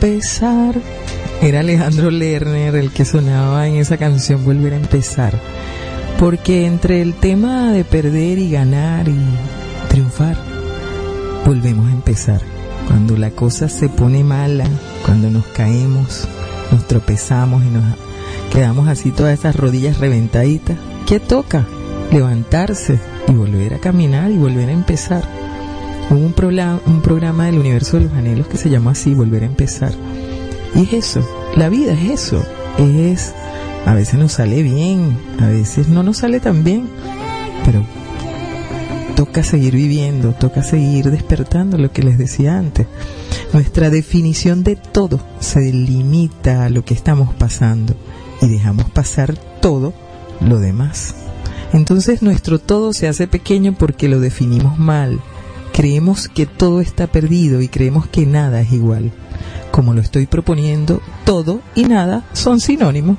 empezar. 0.00 0.76
Era 1.42 1.60
Alejandro 1.60 2.10
Lerner 2.10 2.76
el 2.76 2.92
que 2.92 3.04
sonaba 3.04 3.66
en 3.66 3.76
esa 3.76 3.96
canción 3.96 4.44
Volver 4.44 4.74
a 4.74 4.76
empezar. 4.76 5.34
Porque 6.20 6.66
entre 6.66 7.02
el 7.02 7.14
tema 7.14 7.72
de 7.72 7.84
perder 7.84 8.38
y 8.38 8.50
ganar 8.50 9.08
y 9.08 9.18
triunfar, 9.88 10.36
volvemos 11.44 11.88
a 11.88 11.92
empezar. 11.92 12.40
Cuando 12.86 13.16
la 13.16 13.30
cosa 13.30 13.68
se 13.68 13.88
pone 13.88 14.22
mala, 14.22 14.66
cuando 15.04 15.30
nos 15.30 15.46
caemos, 15.46 16.28
nos 16.70 16.86
tropezamos 16.86 17.64
y 17.64 17.68
nos 17.68 17.84
quedamos 18.52 18.88
así 18.88 19.10
todas 19.10 19.36
esas 19.36 19.56
rodillas 19.56 19.98
reventaditas, 19.98 20.76
¿qué 21.06 21.18
toca? 21.18 21.66
Levantarse 22.12 22.98
y 23.26 23.32
volver 23.32 23.74
a 23.74 23.78
caminar 23.78 24.30
y 24.30 24.38
volver 24.38 24.68
a 24.68 24.72
empezar. 24.72 25.47
Hubo 26.10 26.18
un, 26.20 26.34
prola- 26.34 26.80
un 26.86 27.02
programa 27.02 27.46
del 27.46 27.58
universo 27.58 27.98
de 27.98 28.04
los 28.04 28.12
anhelos 28.14 28.46
que 28.48 28.56
se 28.56 28.70
llamó 28.70 28.90
así, 28.90 29.14
Volver 29.14 29.42
a 29.42 29.46
empezar. 29.46 29.92
Y 30.74 30.82
es 30.82 30.92
eso, 30.92 31.28
la 31.56 31.68
vida 31.68 31.92
es 31.92 32.10
eso, 32.10 32.42
es, 32.78 33.32
a 33.86 33.94
veces 33.94 34.18
nos 34.18 34.32
sale 34.32 34.62
bien, 34.62 35.18
a 35.40 35.46
veces 35.46 35.88
no 35.88 36.02
nos 36.02 36.18
sale 36.18 36.40
tan 36.40 36.62
bien, 36.64 36.88
pero 37.64 37.82
toca 39.16 39.42
seguir 39.42 39.74
viviendo, 39.74 40.32
toca 40.32 40.62
seguir 40.62 41.10
despertando 41.10 41.78
lo 41.78 41.90
que 41.90 42.02
les 42.02 42.18
decía 42.18 42.58
antes. 42.58 42.86
Nuestra 43.52 43.88
definición 43.90 44.62
de 44.62 44.76
todo 44.76 45.20
se 45.40 45.72
limita 45.72 46.66
a 46.66 46.70
lo 46.70 46.84
que 46.84 46.92
estamos 46.94 47.34
pasando 47.34 47.94
y 48.42 48.48
dejamos 48.48 48.90
pasar 48.90 49.36
todo 49.60 49.94
lo 50.40 50.58
demás. 50.60 51.14
Entonces 51.72 52.22
nuestro 52.22 52.58
todo 52.58 52.92
se 52.92 53.08
hace 53.08 53.26
pequeño 53.26 53.74
porque 53.76 54.08
lo 54.08 54.20
definimos 54.20 54.78
mal. 54.78 55.18
Creemos 55.78 56.26
que 56.26 56.44
todo 56.44 56.80
está 56.80 57.06
perdido 57.06 57.60
y 57.62 57.68
creemos 57.68 58.08
que 58.08 58.26
nada 58.26 58.60
es 58.60 58.72
igual. 58.72 59.12
Como 59.70 59.94
lo 59.94 60.00
estoy 60.00 60.26
proponiendo, 60.26 61.00
todo 61.24 61.60
y 61.76 61.84
nada 61.84 62.24
son 62.32 62.58
sinónimos. 62.58 63.16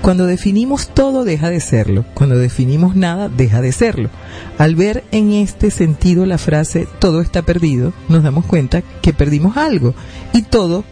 Cuando 0.00 0.24
definimos 0.24 0.88
todo 0.88 1.22
deja 1.24 1.50
de 1.50 1.60
serlo, 1.60 2.06
cuando 2.14 2.38
definimos 2.38 2.96
nada 2.96 3.28
deja 3.28 3.60
de 3.60 3.72
serlo. 3.72 4.08
Al 4.56 4.74
ver 4.74 5.04
en 5.12 5.32
este 5.32 5.70
sentido 5.70 6.24
la 6.24 6.38
frase 6.38 6.88
todo 6.98 7.20
está 7.20 7.42
perdido, 7.42 7.92
nos 8.08 8.22
damos 8.22 8.46
cuenta 8.46 8.80
que 9.02 9.12
perdimos 9.12 9.58
algo 9.58 9.94
y 10.32 10.40
todo 10.40 10.84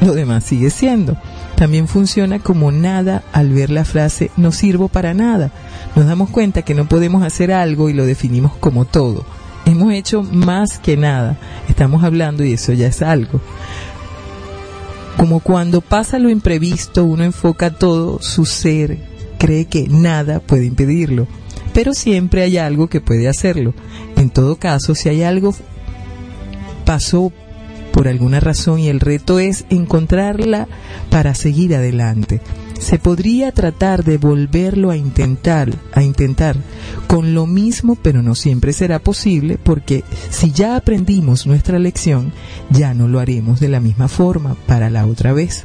lo 0.00 0.14
demás 0.14 0.44
sigue 0.44 0.70
siendo. 0.70 1.16
También 1.56 1.88
funciona 1.88 2.38
como 2.38 2.70
nada 2.70 3.24
al 3.32 3.52
ver 3.52 3.70
la 3.70 3.84
frase 3.84 4.30
no 4.36 4.52
sirvo 4.52 4.86
para 4.86 5.12
nada. 5.12 5.50
Nos 5.96 6.06
damos 6.06 6.30
cuenta 6.30 6.62
que 6.62 6.76
no 6.76 6.88
podemos 6.88 7.24
hacer 7.24 7.50
algo 7.50 7.88
y 7.88 7.94
lo 7.94 8.06
definimos 8.06 8.52
como 8.60 8.84
todo. 8.84 9.26
Hemos 9.66 9.92
hecho 9.92 10.22
más 10.22 10.78
que 10.78 10.96
nada. 10.96 11.36
Estamos 11.68 12.04
hablando 12.04 12.44
y 12.44 12.52
eso 12.52 12.72
ya 12.72 12.86
es 12.86 13.02
algo. 13.02 13.40
Como 15.16 15.40
cuando 15.40 15.80
pasa 15.80 16.18
lo 16.18 16.30
imprevisto, 16.30 17.04
uno 17.04 17.24
enfoca 17.24 17.70
todo 17.70 18.22
su 18.22 18.44
ser, 18.44 18.98
cree 19.38 19.64
que 19.64 19.88
nada 19.88 20.40
puede 20.40 20.66
impedirlo, 20.66 21.26
pero 21.74 21.94
siempre 21.94 22.42
hay 22.42 22.58
algo 22.58 22.86
que 22.88 23.00
puede 23.00 23.28
hacerlo. 23.28 23.74
En 24.16 24.30
todo 24.30 24.56
caso, 24.56 24.94
si 24.94 25.08
hay 25.08 25.22
algo 25.22 25.54
pasó 26.84 27.32
por 27.92 28.08
alguna 28.08 28.40
razón 28.40 28.78
y 28.78 28.88
el 28.88 29.00
reto 29.00 29.40
es 29.40 29.64
encontrarla 29.68 30.68
para 31.10 31.34
seguir 31.34 31.74
adelante. 31.74 32.40
Se 32.78 32.98
podría 32.98 33.52
tratar 33.52 34.04
de 34.04 34.18
volverlo 34.18 34.90
a 34.90 34.96
intentar, 34.96 35.70
a 35.92 36.02
intentar 36.02 36.56
con 37.06 37.34
lo 37.34 37.46
mismo, 37.46 37.96
pero 37.96 38.22
no 38.22 38.34
siempre 38.34 38.72
será 38.72 38.98
posible 38.98 39.58
porque 39.62 40.04
si 40.30 40.52
ya 40.52 40.76
aprendimos 40.76 41.46
nuestra 41.46 41.78
lección, 41.78 42.32
ya 42.70 42.94
no 42.94 43.08
lo 43.08 43.18
haremos 43.18 43.60
de 43.60 43.68
la 43.68 43.80
misma 43.80 44.08
forma 44.08 44.56
para 44.66 44.90
la 44.90 45.06
otra 45.06 45.32
vez. 45.32 45.64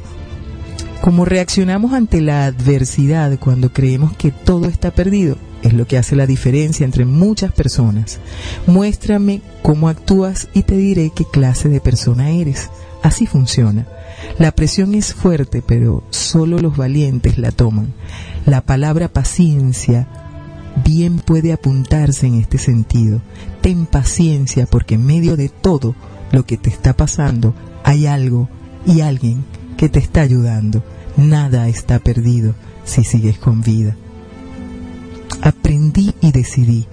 Como 1.00 1.24
reaccionamos 1.24 1.92
ante 1.92 2.20
la 2.20 2.46
adversidad 2.46 3.38
cuando 3.38 3.72
creemos 3.72 4.16
que 4.16 4.30
todo 4.30 4.66
está 4.66 4.92
perdido, 4.92 5.36
es 5.62 5.72
lo 5.72 5.86
que 5.86 5.98
hace 5.98 6.16
la 6.16 6.26
diferencia 6.26 6.84
entre 6.84 7.04
muchas 7.04 7.52
personas. 7.52 8.18
Muéstrame 8.66 9.42
cómo 9.62 9.88
actúas 9.88 10.48
y 10.54 10.62
te 10.62 10.76
diré 10.76 11.12
qué 11.14 11.24
clase 11.24 11.68
de 11.68 11.80
persona 11.80 12.30
eres. 12.30 12.70
Así 13.02 13.26
funciona. 13.26 13.86
La 14.38 14.52
presión 14.52 14.94
es 14.94 15.14
fuerte, 15.14 15.62
pero 15.66 16.04
solo 16.10 16.58
los 16.58 16.76
valientes 16.76 17.38
la 17.38 17.50
toman. 17.50 17.92
La 18.46 18.60
palabra 18.60 19.08
paciencia 19.08 20.08
bien 20.84 21.18
puede 21.18 21.52
apuntarse 21.52 22.26
en 22.26 22.34
este 22.34 22.58
sentido. 22.58 23.20
Ten 23.60 23.86
paciencia 23.86 24.66
porque 24.66 24.94
en 24.94 25.06
medio 25.06 25.36
de 25.36 25.48
todo 25.48 25.94
lo 26.30 26.46
que 26.46 26.56
te 26.56 26.70
está 26.70 26.94
pasando 26.94 27.54
hay 27.84 28.06
algo 28.06 28.48
y 28.86 29.00
alguien 29.00 29.44
que 29.76 29.88
te 29.88 29.98
está 29.98 30.22
ayudando. 30.22 30.82
Nada 31.16 31.68
está 31.68 31.98
perdido 31.98 32.54
si 32.84 33.04
sigues 33.04 33.38
con 33.38 33.60
vida. 33.60 33.96
Aprendí 35.40 36.14
y 36.20 36.32
decidí. 36.32 36.86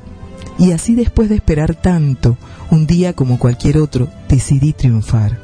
Y 0.57 0.71
así 0.71 0.95
después 0.95 1.29
de 1.29 1.35
esperar 1.35 1.75
tanto, 1.75 2.37
un 2.69 2.85
día 2.85 3.13
como 3.13 3.39
cualquier 3.39 3.77
otro, 3.77 4.09
decidí 4.27 4.73
triunfar. 4.73 5.39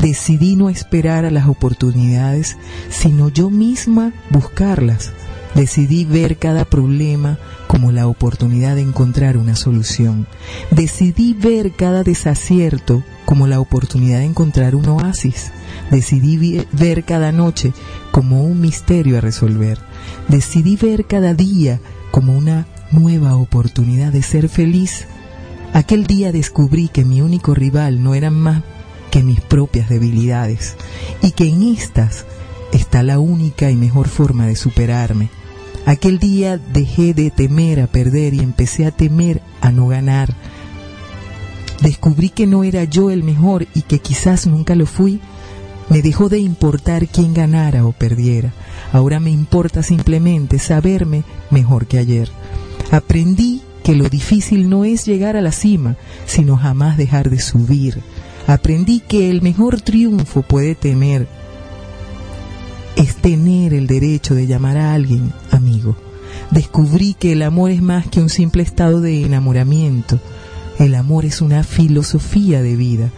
Decidí 0.00 0.56
no 0.56 0.68
esperar 0.68 1.24
a 1.24 1.30
las 1.30 1.48
oportunidades, 1.48 2.56
sino 2.90 3.28
yo 3.28 3.50
misma 3.50 4.12
buscarlas. 4.30 5.12
Decidí 5.54 6.04
ver 6.04 6.36
cada 6.36 6.64
problema 6.64 7.38
como 7.66 7.90
la 7.92 8.06
oportunidad 8.06 8.76
de 8.76 8.82
encontrar 8.82 9.36
una 9.36 9.56
solución. 9.56 10.26
Decidí 10.70 11.34
ver 11.34 11.72
cada 11.72 12.02
desacierto 12.02 13.02
como 13.24 13.46
la 13.46 13.60
oportunidad 13.60 14.18
de 14.18 14.26
encontrar 14.26 14.74
un 14.74 14.86
oasis. 14.88 15.50
Decidí 15.90 16.64
ver 16.72 17.04
cada 17.04 17.32
noche 17.32 17.72
como 18.18 18.42
un 18.42 18.60
misterio 18.60 19.18
a 19.18 19.20
resolver. 19.20 19.78
Decidí 20.26 20.74
ver 20.74 21.04
cada 21.04 21.34
día 21.34 21.78
como 22.10 22.36
una 22.36 22.66
nueva 22.90 23.36
oportunidad 23.36 24.10
de 24.10 24.22
ser 24.22 24.48
feliz. 24.48 25.06
Aquel 25.72 26.04
día 26.04 26.32
descubrí 26.32 26.88
que 26.88 27.04
mi 27.04 27.20
único 27.20 27.54
rival 27.54 28.02
no 28.02 28.16
eran 28.16 28.34
más 28.34 28.64
que 29.12 29.22
mis 29.22 29.40
propias 29.40 29.88
debilidades 29.88 30.74
y 31.22 31.30
que 31.30 31.46
en 31.46 31.62
estas 31.62 32.24
está 32.72 33.04
la 33.04 33.20
única 33.20 33.70
y 33.70 33.76
mejor 33.76 34.08
forma 34.08 34.48
de 34.48 34.56
superarme. 34.56 35.30
Aquel 35.86 36.18
día 36.18 36.58
dejé 36.58 37.14
de 37.14 37.30
temer 37.30 37.78
a 37.78 37.86
perder 37.86 38.34
y 38.34 38.40
empecé 38.40 38.84
a 38.84 38.90
temer 38.90 39.42
a 39.60 39.70
no 39.70 39.86
ganar. 39.86 40.34
Descubrí 41.82 42.30
que 42.30 42.48
no 42.48 42.64
era 42.64 42.82
yo 42.82 43.12
el 43.12 43.22
mejor 43.22 43.68
y 43.76 43.82
que 43.82 44.00
quizás 44.00 44.48
nunca 44.48 44.74
lo 44.74 44.86
fui. 44.86 45.20
Me 45.88 46.02
dejó 46.02 46.28
de 46.28 46.38
importar 46.38 47.08
quién 47.08 47.34
ganara 47.34 47.86
o 47.86 47.92
perdiera. 47.92 48.52
Ahora 48.92 49.20
me 49.20 49.30
importa 49.30 49.82
simplemente 49.82 50.58
saberme 50.58 51.24
mejor 51.50 51.86
que 51.86 51.98
ayer. 51.98 52.30
Aprendí 52.90 53.62
que 53.82 53.94
lo 53.94 54.08
difícil 54.08 54.68
no 54.68 54.84
es 54.84 55.06
llegar 55.06 55.36
a 55.36 55.40
la 55.40 55.52
cima, 55.52 55.96
sino 56.26 56.56
jamás 56.56 56.96
dejar 56.96 57.30
de 57.30 57.40
subir. 57.40 58.00
Aprendí 58.46 59.00
que 59.00 59.30
el 59.30 59.42
mejor 59.42 59.80
triunfo 59.80 60.42
puede 60.42 60.74
temer 60.74 61.26
es 62.98 63.14
tener 63.14 63.74
el 63.74 63.86
derecho 63.86 64.34
de 64.34 64.48
llamar 64.48 64.76
a 64.76 64.92
alguien 64.92 65.32
amigo. 65.52 65.96
Descubrí 66.50 67.14
que 67.14 67.32
el 67.32 67.42
amor 67.42 67.70
es 67.70 67.80
más 67.80 68.08
que 68.08 68.20
un 68.20 68.28
simple 68.28 68.64
estado 68.64 69.00
de 69.00 69.22
enamoramiento. 69.24 70.18
El 70.80 70.96
amor 70.96 71.24
es 71.24 71.40
una 71.40 71.62
filosofía 71.62 72.60
de 72.60 72.74
vida. 72.74 73.10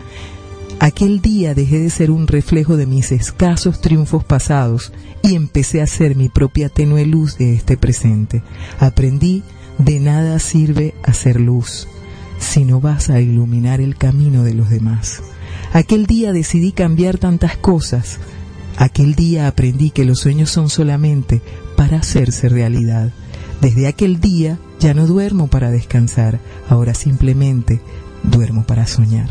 Aquel 0.80 1.20
día 1.20 1.54
dejé 1.54 1.78
de 1.78 1.90
ser 1.90 2.10
un 2.10 2.26
reflejo 2.26 2.76
de 2.76 2.86
mis 2.86 3.12
escasos 3.12 3.80
triunfos 3.80 4.24
pasados 4.24 4.92
y 5.22 5.34
empecé 5.36 5.82
a 5.82 5.86
ser 5.86 6.16
mi 6.16 6.28
propia 6.28 6.68
tenue 6.68 7.06
luz 7.06 7.38
de 7.38 7.54
este 7.54 7.76
presente. 7.76 8.42
Aprendí 8.80 9.44
de 9.78 10.00
nada 10.00 10.38
sirve 10.40 10.94
hacer 11.04 11.40
luz 11.40 11.86
sino 12.40 12.80
vas 12.80 13.10
a 13.10 13.20
iluminar 13.20 13.80
el 13.80 13.96
camino 13.96 14.42
de 14.42 14.54
los 14.54 14.70
demás. 14.70 15.22
Aquel 15.72 16.06
día 16.06 16.32
decidí 16.32 16.72
cambiar 16.72 17.18
tantas 17.18 17.56
cosas. 17.56 18.18
Aquel 18.76 19.14
día 19.14 19.46
aprendí 19.46 19.90
que 19.90 20.04
los 20.04 20.20
sueños 20.20 20.50
son 20.50 20.70
solamente 20.70 21.42
para 21.76 21.98
hacerse 21.98 22.48
realidad. 22.48 23.12
Desde 23.60 23.86
aquel 23.86 24.20
día 24.20 24.58
ya 24.80 24.94
no 24.94 25.06
duermo 25.06 25.48
para 25.48 25.70
descansar, 25.70 26.40
ahora 26.68 26.94
simplemente 26.94 27.80
duermo 28.24 28.64
para 28.64 28.86
soñar. 28.86 29.28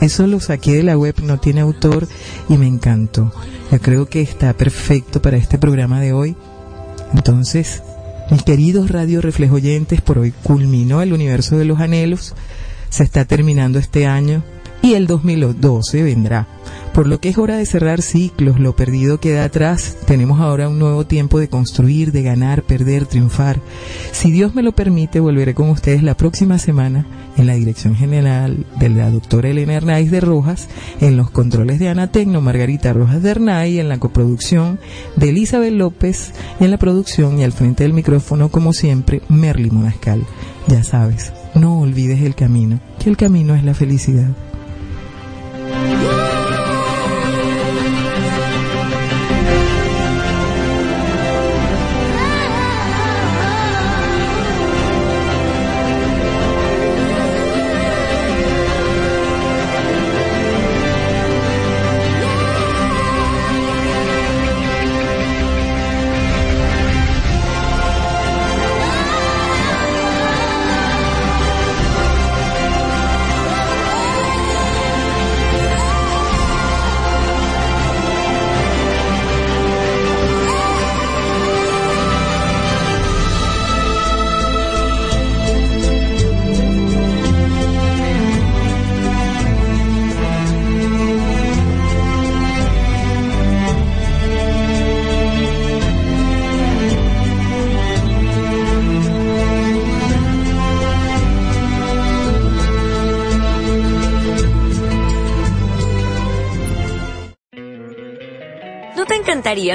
Eso 0.00 0.26
lo 0.26 0.40
saqué 0.40 0.74
de 0.74 0.82
la 0.82 0.98
web, 0.98 1.14
no 1.22 1.38
tiene 1.38 1.62
autor 1.62 2.06
y 2.48 2.56
me 2.56 2.66
encantó. 2.66 3.32
Yo 3.72 3.80
creo 3.80 4.06
que 4.06 4.20
está 4.20 4.52
perfecto 4.52 5.22
para 5.22 5.36
este 5.36 5.58
programa 5.58 6.00
de 6.00 6.12
hoy. 6.12 6.36
Entonces, 7.14 7.82
mis 8.30 8.42
queridos 8.42 8.90
radio 8.90 9.20
reflejoyentes, 9.20 10.00
por 10.00 10.18
hoy 10.18 10.32
culminó 10.42 11.00
el 11.02 11.12
universo 11.12 11.56
de 11.56 11.64
los 11.64 11.80
anhelos, 11.80 12.34
se 12.90 13.04
está 13.04 13.24
terminando 13.24 13.78
este 13.78 14.06
año 14.06 14.42
y 14.86 14.94
el 14.94 15.08
2012 15.08 16.04
vendrá. 16.04 16.46
Por 16.94 17.08
lo 17.08 17.20
que 17.20 17.28
es 17.28 17.38
hora 17.38 17.56
de 17.56 17.66
cerrar 17.66 18.02
ciclos, 18.02 18.60
lo 18.60 18.76
perdido 18.76 19.18
queda 19.18 19.42
atrás, 19.42 19.96
tenemos 20.06 20.40
ahora 20.40 20.68
un 20.68 20.78
nuevo 20.78 21.04
tiempo 21.04 21.40
de 21.40 21.48
construir, 21.48 22.12
de 22.12 22.22
ganar, 22.22 22.62
perder, 22.62 23.04
triunfar. 23.06 23.60
Si 24.12 24.30
Dios 24.30 24.54
me 24.54 24.62
lo 24.62 24.72
permite, 24.72 25.18
volveré 25.18 25.54
con 25.54 25.70
ustedes 25.70 26.04
la 26.04 26.16
próxima 26.16 26.58
semana 26.58 27.04
en 27.36 27.48
la 27.48 27.54
dirección 27.54 27.96
general 27.96 28.64
de 28.78 28.88
la 28.88 29.10
doctora 29.10 29.48
Elena 29.48 29.74
Hernández 29.74 30.12
de 30.12 30.20
Rojas, 30.20 30.68
en 31.00 31.16
los 31.16 31.30
controles 31.30 31.80
de 31.80 31.88
Ana 31.88 32.12
Tecno, 32.12 32.40
Margarita 32.40 32.92
Rojas 32.92 33.20
de 33.24 33.30
Hernay, 33.30 33.80
en 33.80 33.88
la 33.88 33.98
coproducción 33.98 34.78
de 35.16 35.30
Elizabeth 35.30 35.74
López, 35.74 36.32
en 36.60 36.70
la 36.70 36.78
producción 36.78 37.40
y 37.40 37.44
al 37.44 37.52
frente 37.52 37.82
del 37.82 37.92
micrófono, 37.92 38.50
como 38.50 38.72
siempre, 38.72 39.20
Merly 39.28 39.70
Monascal. 39.72 40.24
Ya 40.68 40.84
sabes, 40.84 41.32
no 41.56 41.80
olvides 41.80 42.22
el 42.22 42.36
camino, 42.36 42.78
que 43.00 43.10
el 43.10 43.16
camino 43.16 43.56
es 43.56 43.64
la 43.64 43.74
felicidad. 43.74 44.30
¿No 45.86 46.15